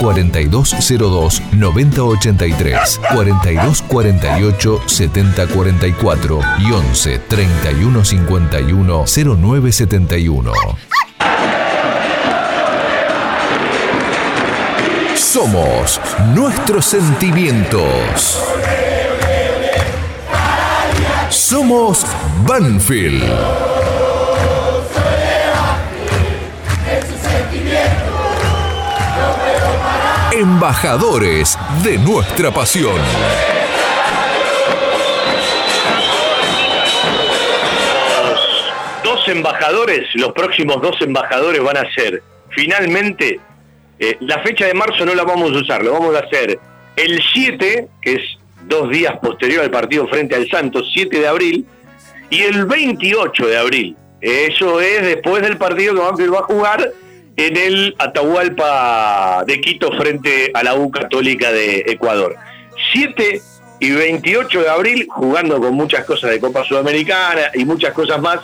[0.00, 10.52] 4202 9083, 4248 7044 y 11 3151 0971.
[15.16, 16.00] Somos
[16.34, 18.42] nuestros sentimientos.
[21.28, 22.04] Somos
[22.46, 23.97] Banfield.
[30.38, 32.94] Embajadores de nuestra pasión.
[39.02, 43.40] Dos embajadores, los próximos dos embajadores van a ser, finalmente,
[43.98, 46.60] eh, la fecha de marzo no la vamos a usar, lo vamos a hacer
[46.94, 48.22] el 7, que es
[48.68, 51.66] dos días posterior al partido frente al Santos, 7 de abril,
[52.30, 53.96] y el 28 de abril.
[54.20, 56.92] Eso es después del partido que Banfield va a jugar
[57.38, 62.34] en el Atahualpa de Quito frente a la U Católica de Ecuador.
[62.92, 63.40] 7
[63.78, 68.40] y 28 de abril, jugando con muchas cosas de Copa Sudamericana y muchas cosas más,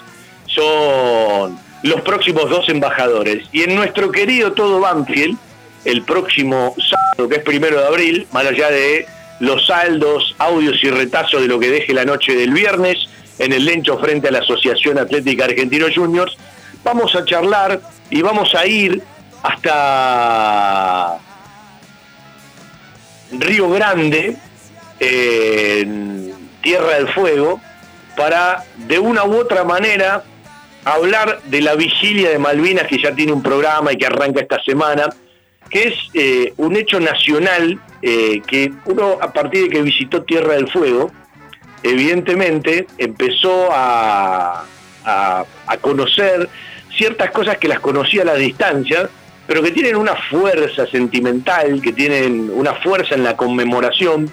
[0.46, 3.48] son los próximos dos embajadores.
[3.50, 5.36] Y en nuestro querido todo Banfield,
[5.84, 9.06] el próximo sábado, que es primero de abril, más allá de
[9.40, 13.08] los saldos, audios y retazos de lo que deje la noche del viernes
[13.40, 16.38] en el Lencho frente a la Asociación Atlética Argentino Juniors,
[16.84, 17.80] vamos a charlar
[18.10, 19.02] y vamos a ir
[19.42, 21.18] hasta
[23.32, 24.36] Río Grande,
[25.00, 26.32] en
[26.62, 27.60] Tierra del Fuego,
[28.16, 30.22] para de una u otra manera
[30.84, 34.62] hablar de la vigilia de Malvinas, que ya tiene un programa y que arranca esta
[34.62, 35.08] semana,
[35.68, 40.54] que es eh, un hecho nacional eh, que uno a partir de que visitó Tierra
[40.54, 41.10] del Fuego,
[41.82, 44.64] evidentemente empezó a,
[45.04, 46.48] a conocer
[46.96, 49.08] ciertas cosas que las conocía a la distancia,
[49.46, 54.30] pero que tienen una fuerza sentimental, que tienen una fuerza en la conmemoración,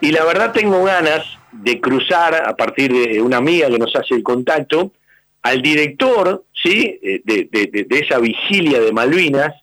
[0.00, 4.14] y la verdad tengo ganas de cruzar a partir de una amiga que nos hace
[4.14, 4.92] el contacto,
[5.42, 6.98] al director ¿sí?
[7.02, 9.54] Eh, de, de- esa vigilia de Malvinas,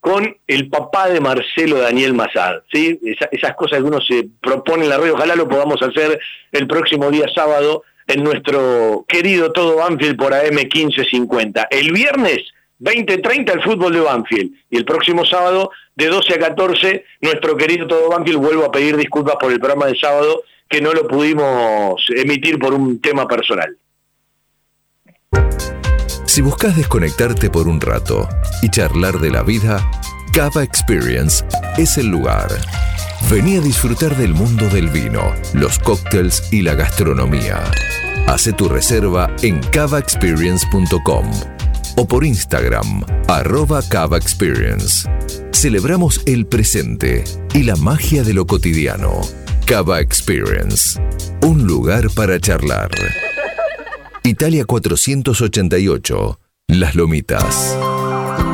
[0.00, 2.98] con el papá de Marcelo Daniel Mazad, ¿sí?
[3.04, 6.18] Esa- esas cosas que uno se propone en la radio, ojalá lo podamos hacer
[6.52, 11.68] el próximo día sábado en nuestro querido Todo Banfield por AM 1550.
[11.70, 12.42] El viernes
[12.80, 17.86] 20.30 el fútbol de Banfield y el próximo sábado de 12 a 14 nuestro querido
[17.86, 22.02] Todo Banfield vuelvo a pedir disculpas por el programa de sábado que no lo pudimos
[22.16, 23.76] emitir por un tema personal.
[26.24, 28.28] Si buscas desconectarte por un rato
[28.62, 29.88] y charlar de la vida,
[30.32, 31.44] Cava Experience
[31.76, 32.48] es el lugar.
[33.28, 37.62] Vení a disfrutar del mundo del vino, los cócteles y la gastronomía.
[38.30, 41.30] Hace tu reserva en cavaexperience.com
[41.96, 45.10] o por Instagram, arroba Cava Experience.
[45.52, 47.24] Celebramos el presente
[47.54, 49.20] y la magia de lo cotidiano.
[49.66, 51.00] Cava Experience,
[51.42, 52.90] un lugar para charlar.
[54.22, 57.76] Italia 488, Las Lomitas.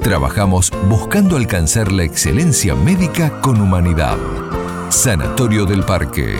[0.00, 4.16] trabajamos buscando alcanzar la excelencia médica con humanidad.
[4.90, 6.36] Sanatorio del Parque.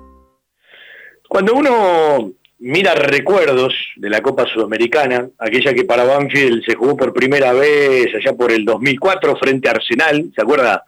[1.29, 7.13] Cuando uno mira recuerdos de la Copa Sudamericana, aquella que para Banfield se jugó por
[7.13, 10.85] primera vez allá por el 2004 frente a Arsenal, ¿se acuerda?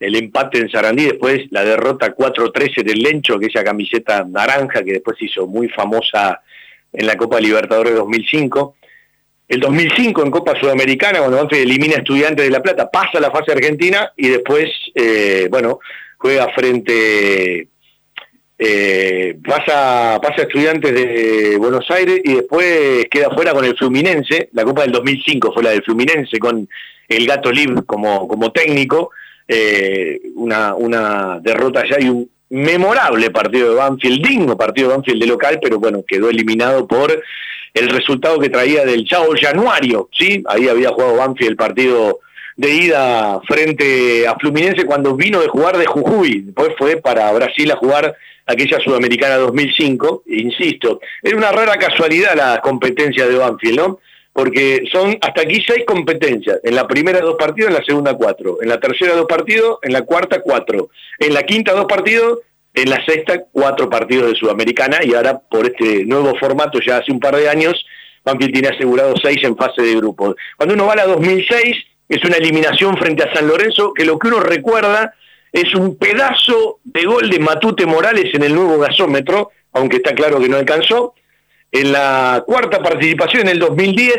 [0.00, 5.18] El empate en Sarandí, después la derrota 4-13 del Lencho, aquella camiseta naranja que después
[5.18, 6.40] se hizo muy famosa
[6.92, 8.76] en la Copa Libertadores 2005.
[9.48, 13.20] El 2005 en Copa Sudamericana, cuando Banfield elimina a Estudiantes de La Plata, pasa a
[13.20, 15.80] la fase argentina y después, eh, bueno,
[16.18, 17.68] juega frente
[18.60, 24.48] eh, pasa, pasa a Estudiantes de Buenos Aires y después queda fuera con el Fluminense,
[24.52, 26.68] la Copa del 2005 fue la del Fluminense con
[27.08, 29.12] el Gato Lib como, como técnico,
[29.48, 35.26] eh, una, derrota ya y un memorable partido de Banfield, digno partido de Banfield de
[35.26, 37.22] local, pero bueno, quedó eliminado por
[37.74, 40.42] el resultado que traía del Chavo Januario, ¿sí?
[40.46, 42.20] Ahí había jugado Banfield el partido
[42.56, 47.70] de ida frente a Fluminense cuando vino de jugar de Jujuy, después fue para Brasil
[47.70, 54.00] a jugar aquella Sudamericana 2005, insisto, era una rara casualidad la competencia de Banfield, ¿no?
[54.38, 58.58] Porque son hasta aquí seis competencias, en la primera dos partidos, en la segunda cuatro,
[58.62, 62.38] en la tercera dos partidos, en la cuarta cuatro, en la quinta dos partidos,
[62.72, 67.10] en la sexta cuatro partidos de Sudamericana y ahora por este nuevo formato ya hace
[67.10, 67.84] un par de años,
[68.24, 70.36] Banfield tiene asegurado seis en fase de grupos.
[70.56, 71.76] Cuando uno va a la 2006,
[72.08, 75.14] es una eliminación frente a San Lorenzo, que lo que uno recuerda
[75.50, 80.38] es un pedazo de gol de Matute Morales en el nuevo gasómetro, aunque está claro
[80.38, 81.14] que no alcanzó.
[81.70, 84.16] En la cuarta participación en el 2010,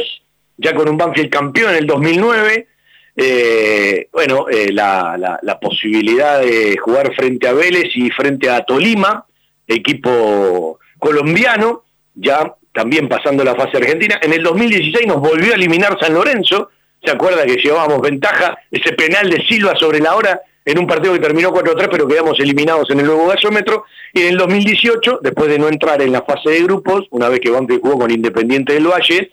[0.57, 2.67] ya con un Banfield campeón en el 2009,
[3.15, 9.25] eh, bueno, eh, la, la, posibilidad de jugar frente a Vélez y frente a Tolima,
[9.67, 11.83] equipo colombiano,
[12.15, 14.19] ya también pasando la fase argentina.
[14.21, 16.69] En el 2016 nos volvió a eliminar San Lorenzo,
[17.03, 21.13] se acuerda que llevábamos ventaja, ese penal de Silva sobre la hora en un partido
[21.13, 23.85] que terminó 4-3, pero quedamos eliminados en el nuevo gasómetro.
[24.13, 27.39] Y en el 2018, después de no entrar en la fase de grupos, una vez
[27.39, 29.31] que Banfield jugó con Independiente del Valle,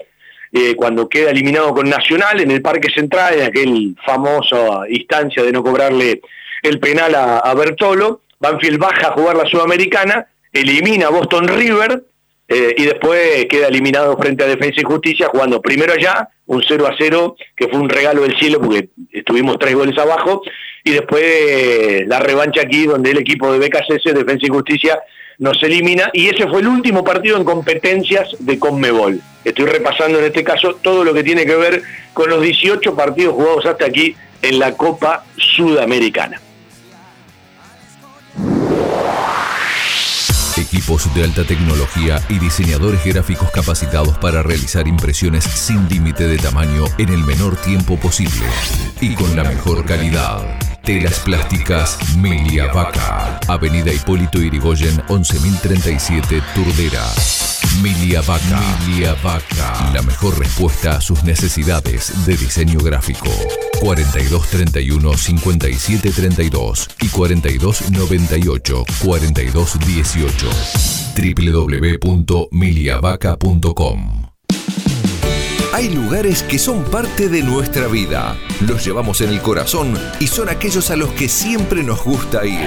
[0.51, 5.53] eh, cuando queda eliminado con Nacional en el Parque Central, en aquel famoso instancia de
[5.53, 6.23] no cobrarle
[6.63, 12.03] el penal a, a Bertolo, Banfield baja a jugar la Sudamericana, elimina a Boston River,
[12.49, 16.87] eh, y después queda eliminado frente a Defensa y Justicia jugando primero allá, un 0
[16.87, 20.43] a 0, que fue un regalo del cielo porque estuvimos tres goles abajo,
[20.85, 25.01] y después la revancha aquí donde el equipo de BKCS, Defensa y Justicia,
[25.39, 29.21] nos elimina, y ese fue el último partido en competencias de Conmebol.
[29.45, 31.83] Estoy repasando en este caso todo lo que tiene que ver
[32.15, 36.41] con los 18 partidos jugados hasta aquí en la Copa Sudamericana.
[40.77, 46.85] Equipos de alta tecnología y diseñadores gráficos capacitados para realizar impresiones sin límite de tamaño
[46.99, 48.45] en el menor tiempo posible
[49.01, 50.59] y con la mejor calidad.
[50.83, 53.41] Telas plásticas Melia Vaca.
[53.49, 57.07] Avenida Hipólito Irigoyen 11037 Turdera.
[57.83, 58.61] Milia Vaca.
[58.87, 59.91] Milia Vaca.
[59.93, 63.29] La mejor respuesta a sus necesidades de diseño gráfico.
[63.81, 70.51] 4231 5732 y 4298 4218.
[72.01, 74.27] www.miliavaca.com
[75.77, 78.39] hay lugares que son parte de nuestra vida.
[78.67, 82.67] Los llevamos en el corazón y son aquellos a los que siempre nos gusta ir.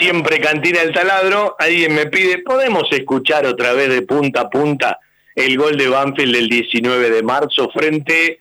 [0.00, 4.98] siempre Cantina El Taladro, alguien me pide, ¿podemos escuchar otra vez de punta a punta
[5.34, 8.40] el gol de Banfield del 19 de marzo frente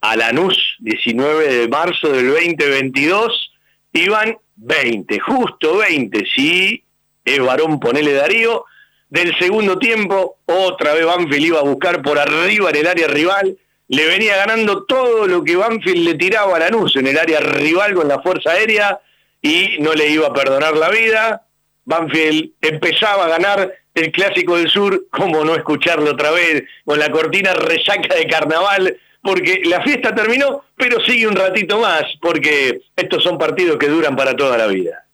[0.00, 3.52] a Lanús, 19 de marzo del 2022?
[3.92, 6.82] Iban 20, justo 20, sí,
[7.24, 8.64] es varón, ponele Darío,
[9.08, 13.56] del segundo tiempo, otra vez Banfield iba a buscar por arriba en el área rival,
[13.88, 17.94] le venía ganando todo lo que Banfield le tiraba a Lanús en el área rival
[17.94, 19.00] con la fuerza aérea
[19.46, 21.46] y no le iba a perdonar la vida.
[21.84, 27.10] Banfield empezaba a ganar el Clásico del Sur, como no escucharlo otra vez, con la
[27.10, 33.22] cortina resaca de carnaval, porque la fiesta terminó, pero sigue un ratito más, porque estos
[33.22, 35.05] son partidos que duran para toda la vida.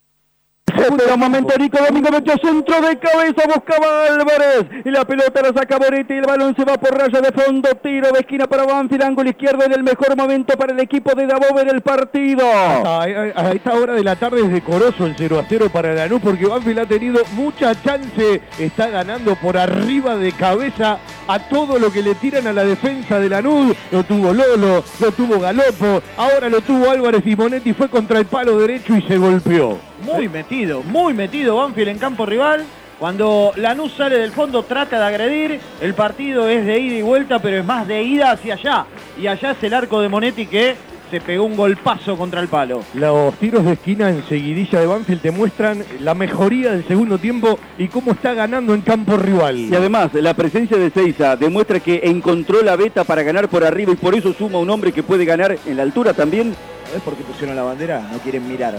[0.75, 4.67] Un momento, Nico Domingo metió centro de cabeza, buscaba Álvarez.
[4.85, 7.69] Y la pelota la saca Boretti y el balón se va por raya de fondo.
[7.83, 11.27] Tiro de esquina para Banfield, ángulo izquierdo en el mejor momento para el equipo de
[11.27, 12.43] Dabove del partido.
[12.45, 13.07] A,
[13.53, 16.79] esta hora de la tarde es decoroso el 0 a 0 para Lanús porque Banfield
[16.79, 18.41] ha tenido mucha chance.
[18.59, 20.99] Está ganando por arriba de cabeza
[21.29, 23.77] a todo lo que le tiran a la defensa de Lanús.
[23.91, 28.27] Lo tuvo Lolo, lo tuvo Galopo, ahora lo tuvo Álvarez y Monetti fue contra el
[28.27, 29.92] palo derecho y se golpeó.
[30.03, 32.65] Muy metido, muy metido Banfield en campo rival.
[32.99, 37.41] Cuando Lanús sale del fondo trata de agredir, el partido es de ida y vuelta,
[37.41, 38.87] pero es más de ida hacia allá.
[39.21, 40.77] Y allá es el arco de Monetti que
[41.11, 42.83] se pegó un golpazo contra el palo.
[42.95, 47.59] Los tiros de esquina en seguidilla de Banfield te muestran la mejoría del segundo tiempo
[47.77, 49.59] y cómo está ganando en campo rival.
[49.59, 53.93] Y además, la presencia de Seiza demuestra que encontró la beta para ganar por arriba
[53.93, 56.55] y por eso suma un hombre que puede ganar en la altura también.
[56.93, 58.07] ¿Sabes por qué pusieron la bandera?
[58.13, 58.79] No quieren mirar.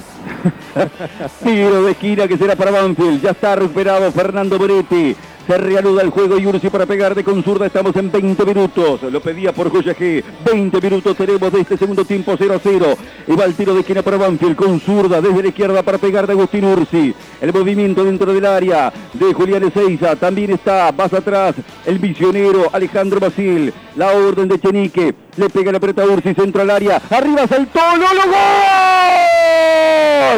[1.43, 3.23] Tiro de esquina que será para Banfield.
[3.23, 5.15] Ya está recuperado Fernando Moretti.
[5.47, 7.65] Se reanuda el juego y Ursi para pegar de con zurda.
[7.65, 9.03] Estamos en 20 minutos.
[9.03, 10.23] Lo pedía por Joya G.
[10.45, 12.97] 20 minutos tenemos de este segundo tiempo 0 a 0.
[13.27, 16.27] Y va el tiro de esquina para Banfield con zurda desde la izquierda para pegar
[16.27, 17.13] de Agustín Ursi.
[17.41, 20.15] El movimiento dentro del área de Julián Ezeiza.
[20.15, 23.73] También está más atrás el misionero Alejandro Basil.
[23.97, 25.13] La orden de Chenique.
[25.35, 26.33] Le pega la pelota a Ursi.
[26.33, 27.01] Centro al área.
[27.09, 27.81] Arriba saltó.
[27.97, 28.21] ¡Lolo!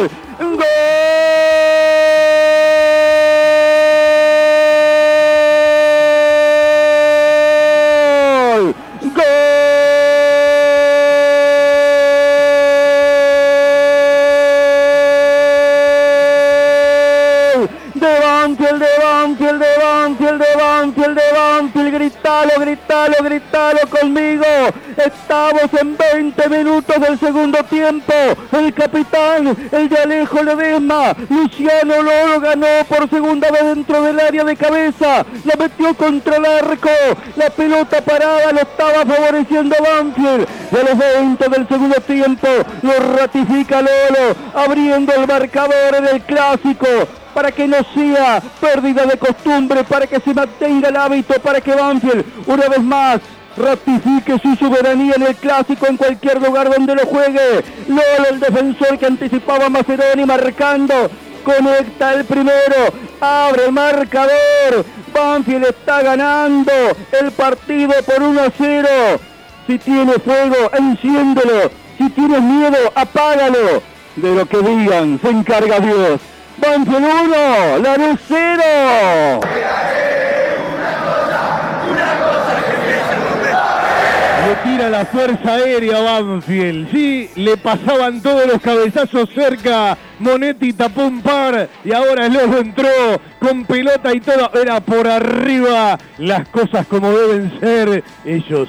[0.00, 0.10] ¡Gol!
[0.56, 0.66] ¡Gol!
[20.86, 24.44] Banfield, de de Banfield, gritalo, gritalo, gritalo conmigo.
[24.96, 28.12] Estamos en 20 minutos del segundo tiempo.
[28.52, 34.44] El capitán, el de Alejo Ledesma, Luciano Loro ganó por segunda vez dentro del área
[34.44, 35.26] de cabeza.
[35.44, 36.90] La metió contra el arco.
[37.36, 40.46] La pelota parada lo estaba favoreciendo Banfield.
[40.70, 42.48] A los 20 del segundo tiempo
[42.82, 46.86] lo ratifica Lolo, abriendo el marcador en el clásico
[47.36, 51.74] para que no sea pérdida de costumbre, para que se mantenga el hábito, para que
[51.74, 53.20] Banfield una vez más
[53.58, 57.62] ratifique su soberanía en el clásico en cualquier lugar donde lo juegue.
[57.88, 61.10] Lolo, el defensor que anticipaba a Maceroni marcando,
[61.44, 64.86] conecta el primero, abre marcador.
[65.12, 66.72] Banfield está ganando
[67.20, 68.88] el partido por 1 a 0.
[69.66, 71.70] Si tiene fuego, enciéndelo.
[71.98, 73.82] Si tienes miedo, apágalo.
[74.16, 76.18] De lo que digan, se encarga Dios.
[76.58, 79.40] Banfield 1, Lanús 0.
[84.46, 86.90] Le tira la fuerza aérea Banfield.
[86.92, 89.98] Sí, le pasaban todos los cabezazos cerca.
[90.18, 92.88] Monetti tapó par y ahora Lobo entró
[93.40, 94.50] con pelota y todo.
[94.54, 98.04] Era por arriba las cosas como deben ser.
[98.24, 98.68] Ellos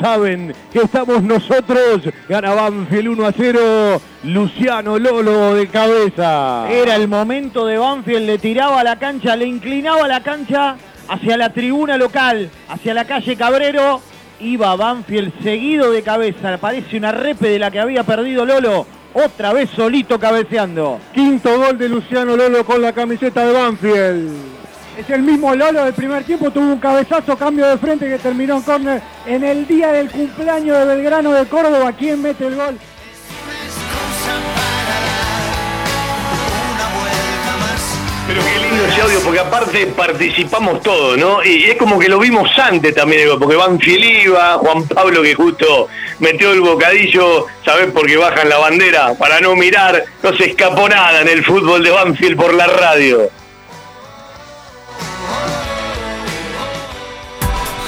[0.00, 2.02] saben que estamos nosotros.
[2.28, 4.02] Gana Banfield 1 a 0.
[4.24, 6.70] Luciano Lolo de cabeza.
[6.70, 10.76] Era el momento de Banfield, le tiraba a la cancha, le inclinaba la cancha
[11.08, 14.00] hacia la tribuna local, hacia la calle Cabrero.
[14.40, 18.86] Iba Banfield seguido de cabeza, parece una repe de la que había perdido Lolo.
[19.12, 21.00] Otra vez solito cabeceando.
[21.12, 24.59] Quinto gol de Luciano Lolo con la camiseta de Banfield.
[25.00, 28.56] Es el mismo Lolo del primer tiempo, tuvo un cabezazo, cambio de frente que terminó
[28.56, 31.90] en córner en el día del cumpleaños de Belgrano de Córdoba.
[31.98, 32.78] ¿Quién mete el gol?
[38.26, 41.42] Pero qué lindo ese audio, porque aparte participamos todos, ¿no?
[41.42, 45.88] Y es como que lo vimos antes también, porque Banfield iba, Juan Pablo que justo
[46.18, 47.86] metió el bocadillo, ¿sabés?
[47.86, 51.90] Porque bajan la bandera para no mirar, no se escapó nada en el fútbol de
[51.90, 53.39] Banfield por la radio.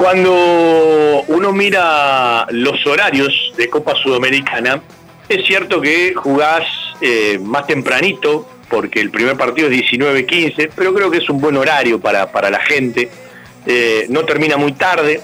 [0.00, 4.80] Cuando uno mira los horarios de Copa Sudamericana,
[5.28, 6.64] es cierto que jugás
[7.02, 11.54] eh, más tempranito, porque el primer partido es 19-15, pero creo que es un buen
[11.58, 13.10] horario para, para la gente.
[13.66, 15.20] Eh, no termina muy tarde.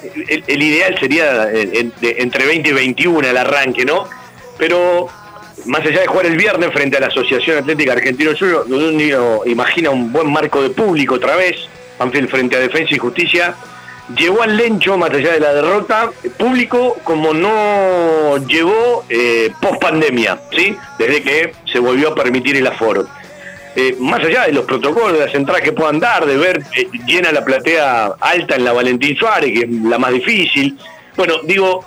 [0.47, 4.07] El, ideal sería eh, entre 20 y 21 el arranque, ¿no?
[4.59, 5.09] Pero
[5.65, 9.89] más allá de jugar el viernes frente a la Asociación Atlética Argentino Junior, uno imagina
[9.89, 11.57] un buen marco de público otra vez,
[11.99, 13.57] Banfield frente a Defensa y Justicia,
[14.15, 20.41] llevó al Lencho, más allá de la derrota, público como no llevó eh, post pandemia,
[20.57, 20.77] ¿sí?
[20.99, 23.07] desde que se volvió a permitir el aforo.
[23.75, 26.89] Eh, más allá de los protocolos, de las entradas que puedan dar, de ver eh,
[27.07, 30.79] llena la platea alta en la Valentín Suárez, que es la más difícil.
[31.17, 31.85] Bueno, digo,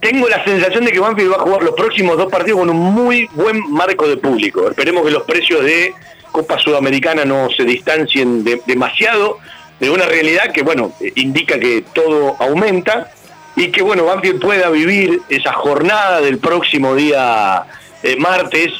[0.00, 2.76] tengo la sensación de que Banfield va a jugar los próximos dos partidos con un
[2.76, 4.68] muy buen marco de público.
[4.68, 5.94] Esperemos que los precios de
[6.32, 9.38] Copa Sudamericana no se distancien de- demasiado
[9.84, 13.10] de una realidad que, bueno, eh, indica que todo aumenta
[13.54, 17.64] y que, bueno, Banfield pueda vivir esa jornada del próximo día
[18.02, 18.72] eh, martes,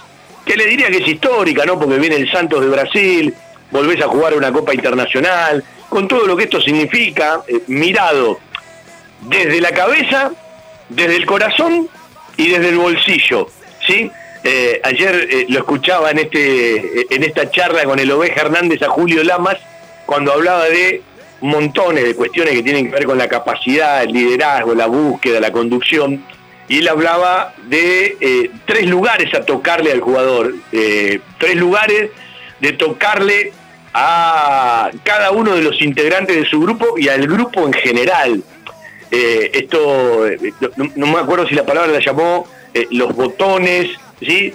[0.46, 1.78] que le diría que es histórica, ¿no?
[1.78, 3.34] Porque viene el Santos de Brasil,
[3.70, 8.38] volvés a jugar una Copa Internacional, con todo lo que esto significa, eh, mirado
[9.20, 10.30] desde la cabeza,
[10.88, 11.86] desde el corazón
[12.38, 13.48] y desde el bolsillo,
[13.86, 14.10] ¿sí?
[14.82, 19.56] Ayer lo escuchaba en, este, en esta charla con el Oveja Hernández a Julio Lamas,
[20.06, 21.02] cuando hablaba de
[21.40, 25.52] montones de cuestiones que tienen que ver con la capacidad, el liderazgo, la búsqueda, la
[25.52, 26.24] conducción,
[26.68, 32.10] y él hablaba de eh, tres lugares a tocarle al jugador, eh, tres lugares
[32.60, 33.52] de tocarle
[33.92, 38.42] a cada uno de los integrantes de su grupo y al grupo en general.
[39.10, 40.26] Eh, esto,
[40.96, 42.46] no, me acuerdo si la palabra la llamó
[42.90, 43.90] los botones,
[44.20, 44.52] ¿sí?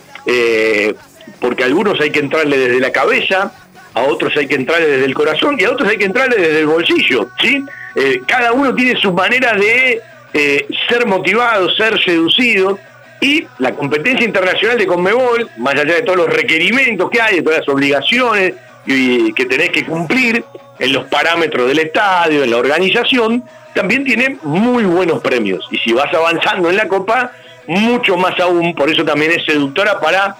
[1.39, 3.53] Porque algunos hay que entrarle desde la cabeza,
[3.99, 6.59] a otros hay que entrarle desde el corazón y a otros hay que entrarle desde
[6.59, 7.63] el bolsillo, ¿sí?
[7.95, 10.01] Eh, cada uno tiene su manera de
[10.33, 12.79] eh, ser motivado, ser seducido
[13.21, 17.41] y la competencia internacional de Conmebol, más allá de todos los requerimientos que hay, de
[17.41, 18.53] todas las obligaciones
[18.85, 20.43] y que tenés que cumplir
[20.79, 23.43] en los parámetros del estadio, en la organización,
[23.73, 25.67] también tiene muy buenos premios.
[25.71, 27.31] Y si vas avanzando en la Copa,
[27.67, 30.37] mucho más aún, por eso también es seductora para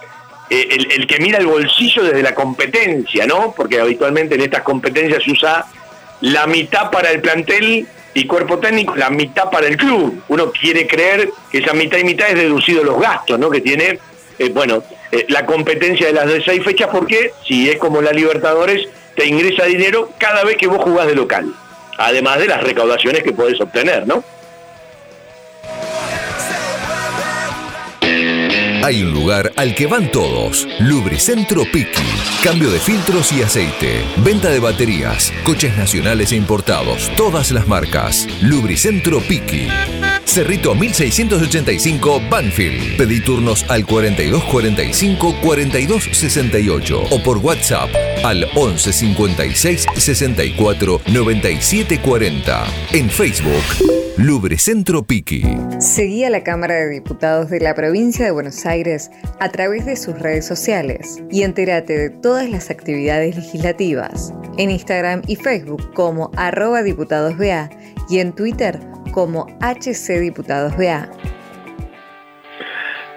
[0.50, 3.54] el, el que mira el bolsillo desde la competencia, ¿no?
[3.56, 5.66] Porque habitualmente en estas competencias se usa
[6.22, 10.22] la mitad para el plantel y cuerpo técnico, la mitad para el club.
[10.28, 13.50] Uno quiere creer que esa mitad y mitad es deducido los gastos, ¿no?
[13.50, 14.00] Que tiene,
[14.38, 18.12] eh, bueno, eh, la competencia de las de seis fechas, porque si es como la
[18.12, 21.54] Libertadores, te ingresa dinero cada vez que vos jugás de local.
[21.98, 24.24] Además de las recaudaciones que podés obtener, ¿no?
[28.84, 30.68] Hay un lugar al que van todos.
[30.80, 32.02] Lubricentro Piqui.
[32.44, 34.06] Cambio de filtros y aceite.
[34.18, 35.34] Venta de baterías.
[35.44, 37.12] Coches nacionales e importados.
[37.18, 38.28] Todas las marcas.
[38.42, 39.68] Lubricentro Piqui.
[40.30, 42.98] Cerrito 1685 Banfield.
[42.98, 47.90] Pedí turnos al 4245 4268 o por WhatsApp
[48.24, 52.64] al 11 56 64 97 40.
[52.94, 53.64] En Facebook,
[54.18, 55.42] Lubricentro Piqui.
[55.80, 59.96] Seguí a la Cámara de Diputados de la Provincia de Buenos Aires a través de
[59.96, 66.30] sus redes sociales y entérate de todas las actividades legislativas en Instagram y Facebook como
[66.38, 67.72] arroba diputadosBA
[68.12, 68.80] y en Twitter
[69.12, 71.10] como HCDiputadosBA.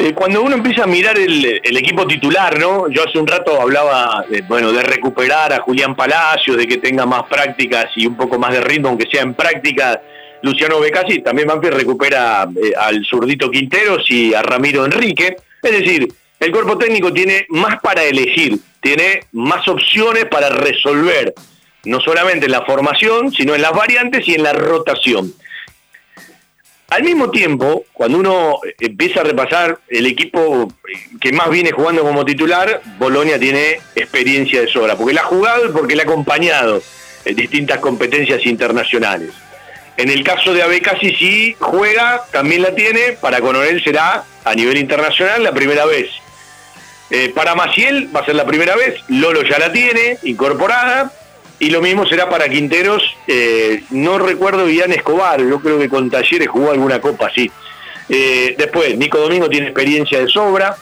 [0.02, 2.88] Eh, cuando uno empieza a mirar el, equipo titular, ¿no?
[2.88, 7.06] Yo hace un rato hablaba, de, bueno, de recuperar a Julián Palacios, de que tenga
[7.06, 10.02] más prácticas y un poco más de ritmo, aunque sea en práctica.
[10.42, 15.36] Luciano Becasi, también Banfield recupera eh, al zurdito Quinteros y a Ramiro Enrique.
[15.62, 16.08] Es decir,
[16.40, 21.32] el cuerpo técnico tiene más para elegir, tiene más opciones para resolver,
[21.84, 25.32] no solamente en la formación, sino en las variantes y en la rotación.
[26.92, 30.70] Al mismo tiempo, cuando uno empieza a repasar el equipo
[31.22, 35.64] que más viene jugando como titular, Bolonia tiene experiencia de sobra, porque la ha jugado
[35.64, 36.82] y porque le ha acompañado
[37.24, 39.30] en distintas competencias internacionales.
[39.96, 44.76] En el caso de Abecasi, si juega, también la tiene, para Coronel será a nivel
[44.76, 46.10] internacional la primera vez.
[47.08, 51.10] Eh, para Maciel va a ser la primera vez, Lolo ya la tiene, incorporada,
[51.62, 56.10] y lo mismo será para Quinteros, eh, no recuerdo Ian Escobar, yo creo que con
[56.10, 57.50] Talleres jugó alguna copa, sí.
[58.08, 60.74] Eh, después, Nico Domingo tiene experiencia de sobra,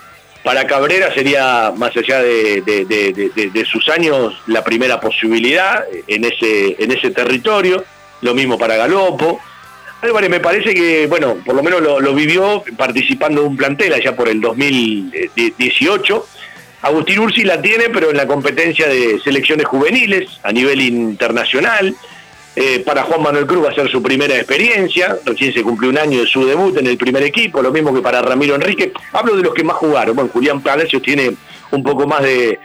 [0.43, 6.91] para Cabrera sería, más allá de, de- sus años, la primera posibilidad en ese, en
[6.93, 7.85] ese territorio,
[8.23, 9.39] lo mismo para Galopo.
[10.01, 14.17] Álvarez me parece que, bueno, por lo menos lo vivió participando de un plantel allá
[14.17, 16.27] por el 2018.
[16.83, 21.95] Agustín Ursi la tiene, pero en la competencia de selecciones juveniles a nivel internacional.
[22.57, 25.99] Eh, para Juan Manuel Cruz va a ser su primera experiencia, recién se cumplió un
[25.99, 28.93] año de su debut en el primer equipo, lo mismo que para Ramiro Enrique.
[29.13, 30.17] Hablo de los que más jugaron.
[30.17, 31.31] Bueno, Julián Palacios tiene
[31.71, 32.59] un poco más de,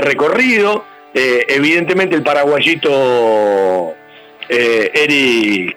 [0.00, 0.84] recorrido.
[1.12, 3.94] Eh, evidentemente el paraguayito
[4.48, 5.76] eh, Eric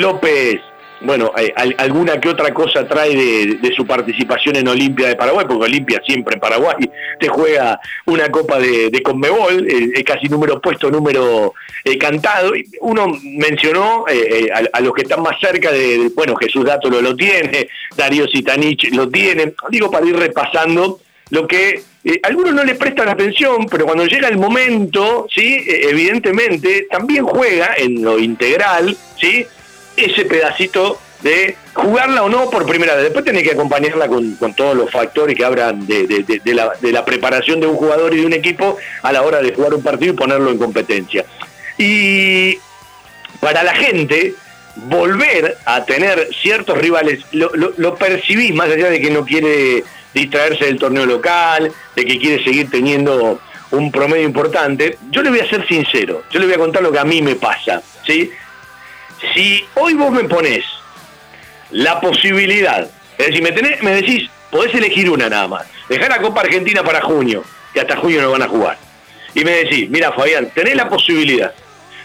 [0.00, 0.60] López
[1.00, 5.44] bueno, eh, al- alguna que otra cosa trae de, su participación en Olimpia de Paraguay,
[5.46, 6.90] porque Olimpia siempre en Paraguay
[7.20, 11.52] te juega una copa de, Conmebol, eh, eh, casi número puesto, número
[11.84, 12.52] eh, cantado.
[12.80, 17.68] Uno mencionó eh, a, los que están más cerca de, bueno, Jesús Dato lo, tiene,
[17.96, 21.00] Darío Sitanich lo tiene, digo para ir repasando
[21.30, 25.60] lo que eh, algunos no le prestan atención, pero cuando llega el momento, ¿sí?
[25.66, 29.44] Evidentemente también juega en lo integral, ¿sí?
[29.96, 33.04] Ese pedacito de jugarla o no por primera vez.
[33.04, 37.60] Después tenés que acompañarla con, todos los factores que hablan de, la, de la preparación
[37.60, 40.16] de un jugador y de un equipo a la hora de jugar un partido y
[40.16, 41.24] ponerlo en competencia.
[41.78, 42.58] Y
[43.40, 44.34] para la gente,
[44.76, 49.84] volver a tener ciertos rivales, lo, lo- lo percibís más allá de que no quiere
[50.14, 53.40] distraerse del torneo local, de que quiere seguir teniendo
[53.70, 54.98] un promedio importante.
[55.10, 57.20] Yo le voy a ser sincero, yo le voy a contar lo que a mí
[57.20, 58.30] me pasa, ¿sí?
[59.34, 60.64] Si hoy vos me ponés
[61.70, 62.88] la posibilidad,
[63.18, 67.44] es decir, me, decís, podés elegir una nada más, dejar la Copa Argentina para junio,
[67.72, 68.78] que hasta junio no van a jugar,
[69.34, 71.52] y me decís, mira Fabián, tenés la posibilidad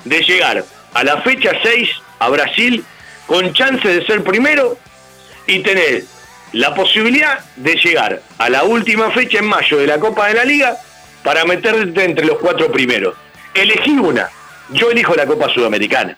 [0.06, 0.64] de llegar
[0.94, 1.90] a la fecha 6
[2.20, 2.84] a Brasil
[3.28, 4.78] con chance de ser primero
[5.48, 6.04] y tener
[6.54, 10.46] la posibilidad de llegar a la última fecha en mayo de la Copa de la
[10.46, 10.78] Liga
[11.24, 13.16] para meterte entre los cuatro primeros.
[13.54, 14.30] Elegí una.
[14.70, 16.18] Yo elijo la Copa Sudamericana.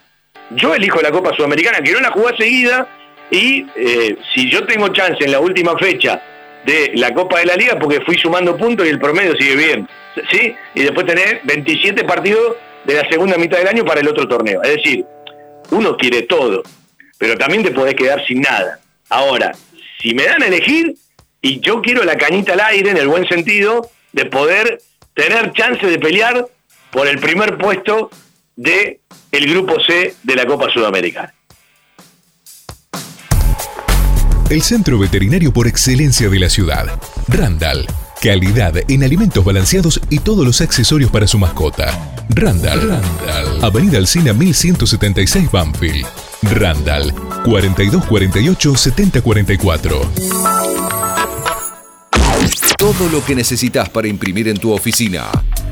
[0.52, 2.88] Yo elijo la Copa Sudamericana, que no la jugá seguida,
[3.32, 6.22] y eh, si yo tengo chance en la última fecha
[6.65, 9.90] de la Copa de la Liga, porque fui sumando puntos y el promedio sigue bien,
[10.32, 10.56] ¿sí?
[10.76, 12.56] Y después tener 27 partidos
[12.86, 14.61] de la segunda mitad del año para el otro torneo.
[14.61, 15.06] Es decir,
[15.72, 16.64] uno quiere todo,
[17.18, 18.80] pero también te podés quedar sin nada.
[19.10, 19.53] Ahora,
[19.99, 20.95] si me dan a elegir,
[21.41, 24.80] y yo quiero la cañita al aire, en el buen sentido, de poder
[25.14, 26.45] tener chance de pelear
[26.91, 28.10] por el primer puesto
[28.56, 28.99] de
[29.34, 31.34] el grupo C de la Copa Sudamericana.
[34.49, 36.85] El centro veterinario por excelencia de la ciudad.
[37.27, 37.88] Randall.
[38.22, 42.26] Calidad en alimentos balanceados y todos los accesorios para su mascota.
[42.30, 42.88] Randall.
[42.88, 43.64] Randall.
[43.64, 46.05] Avenida Alcina 1176 Banfield.
[46.43, 47.11] Randall.
[47.43, 50.11] 4248 7044.
[52.77, 55.31] Todo lo que necesitas para imprimir en tu oficina.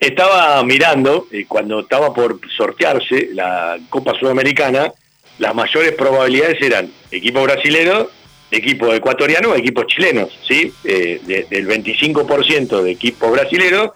[0.00, 4.92] Estaba mirando, cuando estaba por sortearse la Copa Sudamericana,
[5.38, 8.08] las mayores probabilidades eran equipo brasilero,
[8.50, 10.72] equipo ecuatoriano, equipos chilenos, ¿sí?
[10.84, 13.94] Eh, de- del 25% de equipo brasilero,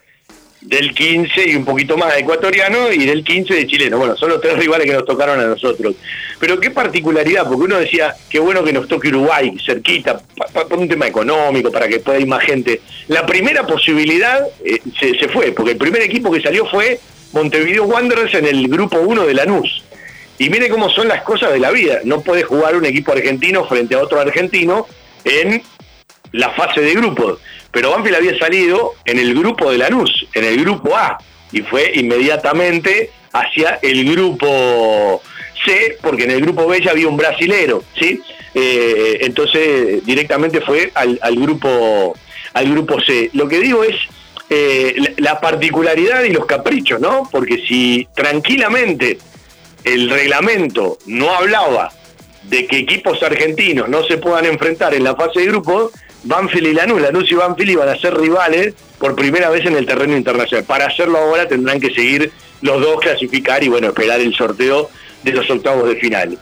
[0.63, 3.99] del 15 y un poquito más de ecuatoriano y del 15 de chileno.
[3.99, 5.95] Bueno, son los tres rivales que nos tocaron a nosotros.
[6.39, 10.21] Pero qué particularidad, porque uno decía, qué bueno que nos toque Uruguay, cerquita,
[10.53, 12.81] por un tema económico, para que pueda ir más gente.
[13.09, 16.99] La primera posibilidad eh, se, se fue, porque el primer equipo que salió fue
[17.33, 19.85] Montevideo Wanderers en el grupo 1 de Lanús.
[20.39, 22.01] Y mire cómo son las cosas de la vida.
[22.05, 24.87] No puede jugar un equipo argentino frente a otro argentino
[25.25, 25.63] en
[26.33, 27.39] la fase de grupos.
[27.71, 31.19] Pero Banfield había salido en el grupo de Lanús, en el grupo A,
[31.53, 35.23] y fue inmediatamente hacia el grupo
[35.65, 38.21] C, porque en el grupo B ya había un brasilero, ¿sí?
[38.55, 42.15] Eh, entonces directamente fue al, al grupo
[42.53, 43.31] al grupo C.
[43.33, 43.97] Lo que digo es
[44.51, 47.29] eh, la, la particularidad y los caprichos, ¿no?
[47.31, 49.19] Porque si tranquilamente
[49.85, 51.91] el reglamento no hablaba
[52.43, 55.93] de que equipos argentinos no se puedan enfrentar en la fase de grupos,
[56.25, 59.87] Banfield y Lanús, Lanús y Banfield iban a ser rivales por primera vez en el
[59.87, 60.65] terreno internacional.
[60.65, 62.31] Para hacerlo ahora tendrán que seguir
[62.61, 64.89] los dos clasificar y bueno, esperar el sorteo
[65.25, 66.39] de los octavos de final.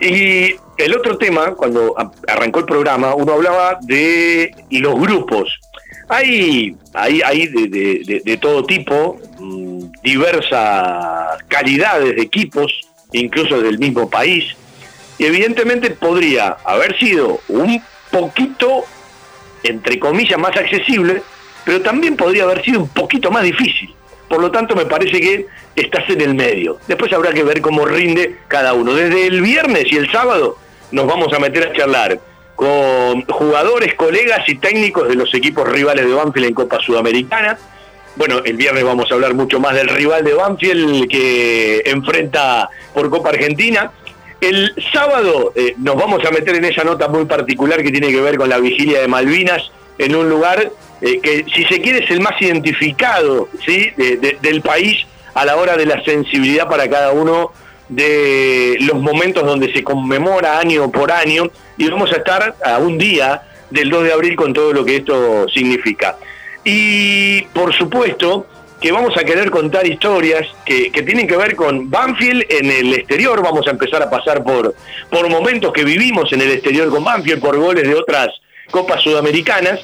[0.00, 1.94] Y el otro tema, cuando
[2.26, 5.48] arrancó el programa, uno hablaba de los grupos.
[6.08, 12.72] Hay, hay, hay de- de todo tipo, mm, diversas calidades de equipos,
[13.12, 14.44] incluso del mismo país,
[15.18, 17.80] y evidentemente podría haber sido un
[18.10, 18.84] poquito,
[19.64, 21.22] entre comillas, más accesible,
[21.64, 23.92] pero también podría haber sido un poquito más difícil.
[24.28, 26.78] Por lo tanto, me parece que estás en el medio.
[26.86, 28.94] Después habrá que ver cómo rinde cada uno.
[28.94, 30.58] Desde el viernes y el sábado
[30.92, 32.20] nos vamos a meter a charlar
[32.54, 37.58] con jugadores, colegas y técnicos de los equipos rivales de Banfield en Copa Sudamericana.
[38.16, 43.10] Bueno, el viernes vamos a hablar mucho más del rival de Banfield que enfrenta por
[43.10, 43.90] Copa Argentina.
[44.40, 48.20] El sábado eh, nos vamos a meter en esa nota muy particular que tiene que
[48.20, 50.70] ver con la vigilia de Malvinas en un lugar
[51.00, 53.90] eh, que, si se quiere, es el más identificado ¿sí?
[53.96, 57.52] de- de- del país a la hora de la sensibilidad para cada uno
[57.88, 62.98] de los momentos donde se conmemora año por año y vamos a estar a un
[62.98, 66.16] día del 2 de abril con todo lo que esto significa.
[66.64, 68.46] Y por supuesto
[68.84, 73.42] que vamos a querer contar historias que, tienen que ver con Banfield en el exterior,
[73.42, 74.74] vamos a empezar a pasar por,
[75.08, 78.28] por momentos que vivimos en el exterior con Banfield, por goles de otras
[78.70, 79.80] copas sudamericanas.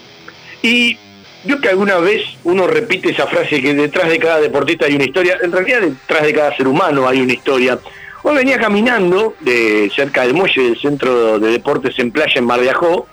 [0.61, 0.99] Y
[1.47, 5.05] yo que alguna vez uno repite esa frase que detrás de cada deportista hay una
[5.05, 7.79] historia, en realidad detrás de cada ser humano hay una historia.
[8.23, 12.61] Hoy venía caminando de cerca del muelle del Centro de Deportes en Playa en Mar
[12.61, 13.07] de Ajó,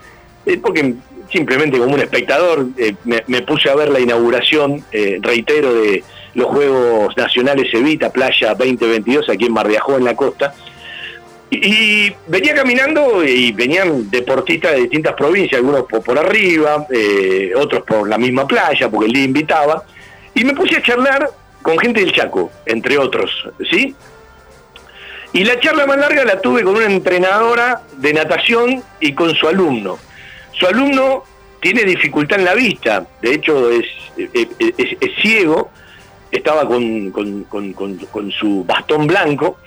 [0.45, 0.95] eh, porque
[1.31, 6.47] simplemente como un espectador eh, me, puse a ver la inauguración, eh, reitero, de los
[6.47, 10.53] Juegos Nacionales Evita Playa 2022 aquí en Mar de Ajó, en la costa.
[11.49, 17.83] Y, venía caminando y venían deportistas de distintas provincias, algunos por, por arriba, eh, otros
[17.83, 19.83] por la misma playa, porque el día invitaba.
[20.33, 21.29] Y me puse a charlar
[21.61, 23.31] con gente del Chaco, entre otros,
[23.69, 23.95] ¿sí?
[25.33, 29.47] Y la charla más larga la tuve con una entrenadora de natación y con su
[29.47, 29.99] alumno.
[30.59, 31.23] Su alumno
[31.61, 33.85] tiene dificultad en la vista, de hecho es,
[35.21, 35.71] ciego,
[36.31, 39.57] estaba con su bastón blanco,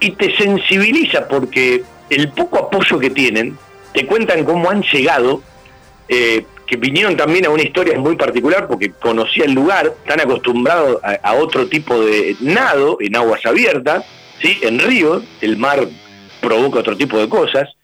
[0.00, 3.58] y te sensibiliza porque el poco apoyo que tienen,
[3.92, 5.42] te cuentan cómo han llegado,
[6.08, 11.02] eh, que vinieron también a una historia muy particular porque conocía el lugar, están acostumbrados
[11.02, 14.04] a, a otro tipo de nado en aguas abiertas,
[14.40, 14.58] ¿sí?
[14.62, 15.86] en ríos, el mar
[16.40, 17.75] provoca otro tipo de cosas,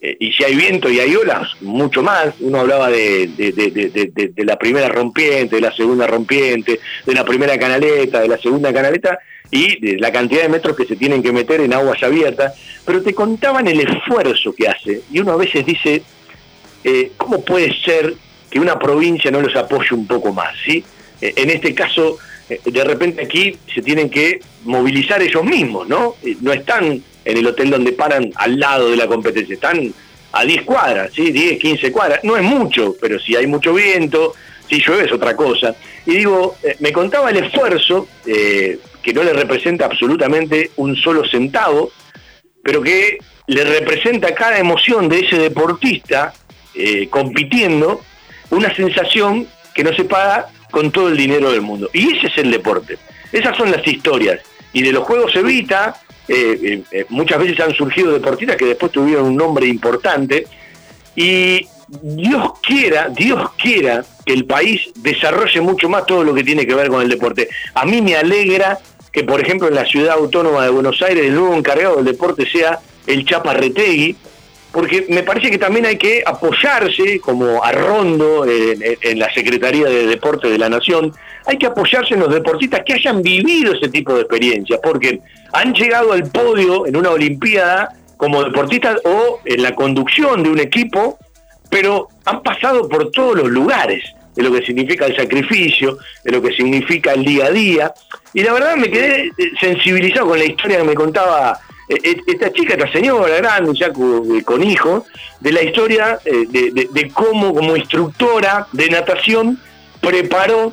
[0.00, 2.34] eh, y si hay viento y hay olas, mucho más.
[2.40, 7.58] Uno hablaba de, de- de- la primera rompiente, de la segunda rompiente, de la primera
[7.58, 9.18] canaleta, de la segunda canaleta,
[9.50, 12.54] y de la cantidad de metros que se tienen que meter en aguas abiertas,
[12.86, 16.02] pero te contaban el esfuerzo que hace, y uno a veces dice,
[16.84, 18.14] eh, ¿cómo puede ser
[18.48, 20.54] que una provincia no los apoye un poco más?
[20.64, 20.84] ¿sí?
[21.20, 22.16] Eh, en este caso,
[22.64, 26.14] de repente aquí se tienen que movilizar ellos mismos, ¿no?
[26.40, 29.92] No están en el hotel donde paran al lado de la competencia, están
[30.32, 31.32] a 10 cuadras, ¿sí?
[31.32, 34.34] 10, 15 cuadras, no es mucho, pero si hay mucho viento,
[34.68, 35.74] si llueve es otra cosa.
[36.06, 41.26] Y digo, eh, me contaba el esfuerzo, eh, que no le representa absolutamente un solo
[41.26, 41.90] centavo,
[42.62, 46.32] pero que le representa cada emoción de ese deportista
[46.74, 48.02] eh, compitiendo
[48.50, 51.90] una sensación que no se paga con todo el dinero del mundo.
[51.92, 52.98] Y ese es el deporte.
[53.32, 54.40] Esas son las historias.
[54.72, 55.96] Y de los Juegos Evita,
[56.32, 60.46] eh, eh, eh, muchas veces han surgido deportistas que después tuvieron un nombre importante.
[61.16, 66.64] Y Dios quiera, Dios quiera que el país desarrolle mucho más todo lo que tiene
[66.68, 67.48] que ver con el deporte.
[67.74, 68.78] A mí me alegra
[69.10, 72.48] que, por ejemplo, en la ciudad autónoma de Buenos Aires, el nuevo encargado del deporte
[72.48, 72.78] sea
[73.08, 74.14] el Chapa Retegui,
[74.72, 80.06] porque me parece que también hay que apoyarse, como a Rondo en, la Secretaría de
[80.06, 81.12] Deporte de la Nación,
[81.46, 85.20] hay que apoyarse en los deportistas que hayan vivido ese tipo de experiencias, porque
[85.52, 90.60] han llegado al podio en una Olimpiada como deportistas o en la conducción de un
[90.60, 91.18] equipo,
[91.68, 94.04] pero han pasado por todos los lugares
[94.36, 97.94] de lo que significa el sacrificio, de lo que significa el día a día.
[98.34, 101.58] Y la verdad me quedé eh, sensibilizado con la historia que me contaba
[102.26, 105.04] esta chica, esta señora grande, ya con, eh, con hijos,
[105.40, 109.58] de la historia eh, de, cómo como instructora de natación
[110.00, 110.72] preparó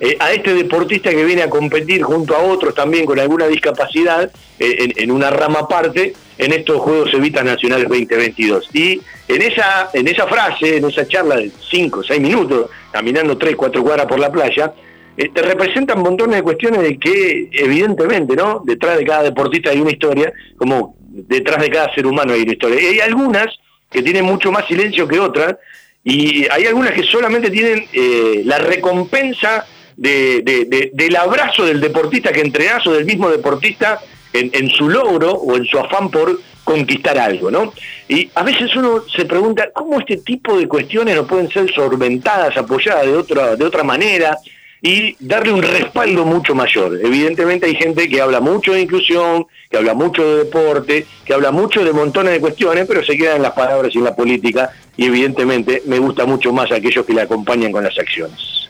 [0.00, 4.30] eh, a este deportista que viene a competir junto a otros también con alguna discapacidad
[4.58, 8.70] eh, en, en una rama aparte en estos Juegos Evitas Nacionales 2022.
[8.72, 13.36] Y en esa, en esa frase, en esa charla de 5 o 6 minutos, caminando
[13.36, 14.72] 3, 4 cuadras por la playa,
[15.20, 18.62] eh, te representan montones de cuestiones de que evidentemente, ¿no?
[18.64, 22.52] Detrás de cada deportista hay una historia, como detrás de cada ser humano hay una
[22.52, 22.80] historia.
[22.80, 23.46] Y hay algunas
[23.90, 25.56] que tienen mucho más silencio que otras,
[26.02, 29.66] y hay algunas que solamente tienen eh, la recompensa
[29.96, 34.00] de- de- de- del abrazo del deportista que entrenás o del mismo deportista
[34.32, 37.72] en, en su logro o en su afán por conquistar algo, ¿no?
[38.08, 42.56] Y a veces uno se pregunta cómo este tipo de cuestiones no pueden ser solventadas,
[42.56, 44.38] apoyadas de otra, de otra manera
[44.82, 46.98] y darle un respaldo mucho mayor.
[47.02, 51.50] Evidentemente hay gente que habla mucho de inclusión, que habla mucho de deporte, que habla
[51.50, 54.70] mucho de montones de cuestiones, pero se quedan en las palabras y en la política
[54.96, 58.69] y evidentemente me gusta mucho más aquellos que le acompañan con las acciones.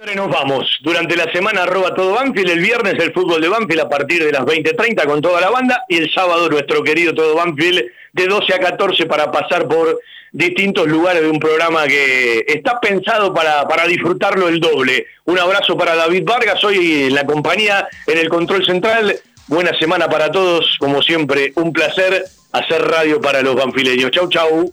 [0.00, 0.78] Señores, nos vamos.
[0.80, 4.32] Durante la semana arroba todo Banfield, el viernes el fútbol de Banfield a partir de
[4.32, 7.82] las 20.30 con toda la banda y el sábado nuestro querido todo Banfield
[8.14, 10.00] de 12 a 14 para pasar por
[10.32, 15.04] distintos lugares de un programa que está pensado para, para disfrutarlo el doble.
[15.26, 19.14] Un abrazo para David Vargas, hoy en la compañía en el control central.
[19.48, 24.10] Buena semana para todos, como siempre, un placer hacer radio para los banfileños.
[24.12, 24.72] Chau, chau.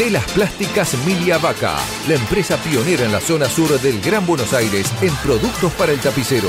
[0.00, 1.76] Telas Plásticas Milia Vaca,
[2.08, 6.00] la empresa pionera en la zona sur del Gran Buenos Aires en productos para el
[6.00, 6.48] tapicero.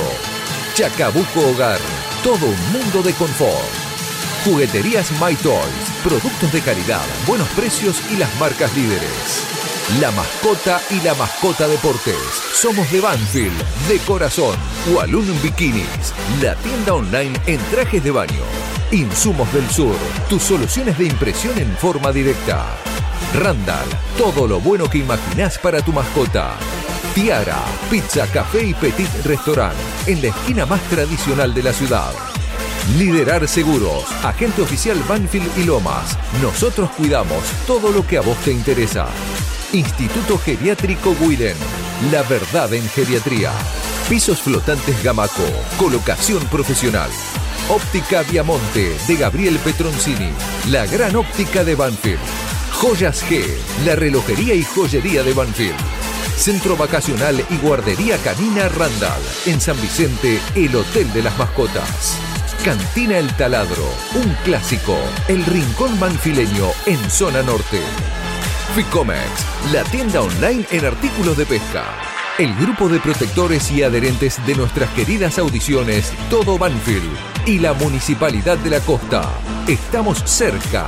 [0.74, 1.78] Chacabuco Hogar,
[2.24, 3.68] todo un mundo de confort.
[4.46, 9.44] Jugueterías My Toys, productos de calidad, buenos precios y las marcas líderes.
[10.00, 12.16] La mascota y la mascota deportes.
[12.54, 14.56] Somos de Banfield, de corazón.
[14.94, 18.46] Walloon Bikinis, la tienda online en trajes de baño.
[18.92, 19.98] Insumos del Sur,
[20.30, 22.66] tus soluciones de impresión en forma directa.
[23.34, 23.88] Randall,
[24.18, 26.58] todo lo bueno que imaginás para tu mascota.
[27.16, 29.76] Tiara, pizza, café y petit restaurant,
[30.06, 32.12] en la esquina más tradicional de la ciudad.
[32.98, 36.18] Liderar Seguros, agente oficial Banfield y Lomas.
[36.42, 39.08] Nosotros cuidamos todo lo que a vos te interesa.
[39.72, 41.56] Instituto Geriátrico Guiden,
[42.12, 43.52] la verdad en geriatría.
[44.10, 45.48] Pisos flotantes Gamaco,
[45.78, 47.10] colocación profesional.
[47.70, 50.32] Óptica Viamonte de Gabriel Petroncini,
[50.70, 52.20] la gran óptica de Banfield.
[52.72, 53.44] Joyas G,
[53.86, 55.76] la relojería y joyería de Banfield.
[56.36, 59.22] Centro Vacacional y Guardería Canina Randall.
[59.46, 62.18] En San Vicente, el Hotel de las Mascotas.
[62.66, 63.86] Cantina El Taladro,
[64.16, 64.98] un clásico.
[65.28, 67.82] El Rincón Banfileño en Zona Norte.
[68.76, 71.86] Ficomex, la tienda online en artículos de pesca.
[72.38, 77.12] El grupo de protectores y adherentes de nuestras queridas audiciones Todo Banfield
[77.46, 79.30] y la Municipalidad de la Costa.
[79.68, 80.88] Estamos cerca.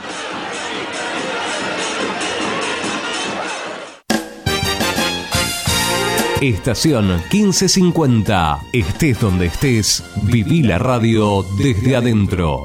[6.41, 8.61] Estación 1550.
[8.73, 12.63] Estés donde estés, viví la radio desde adentro.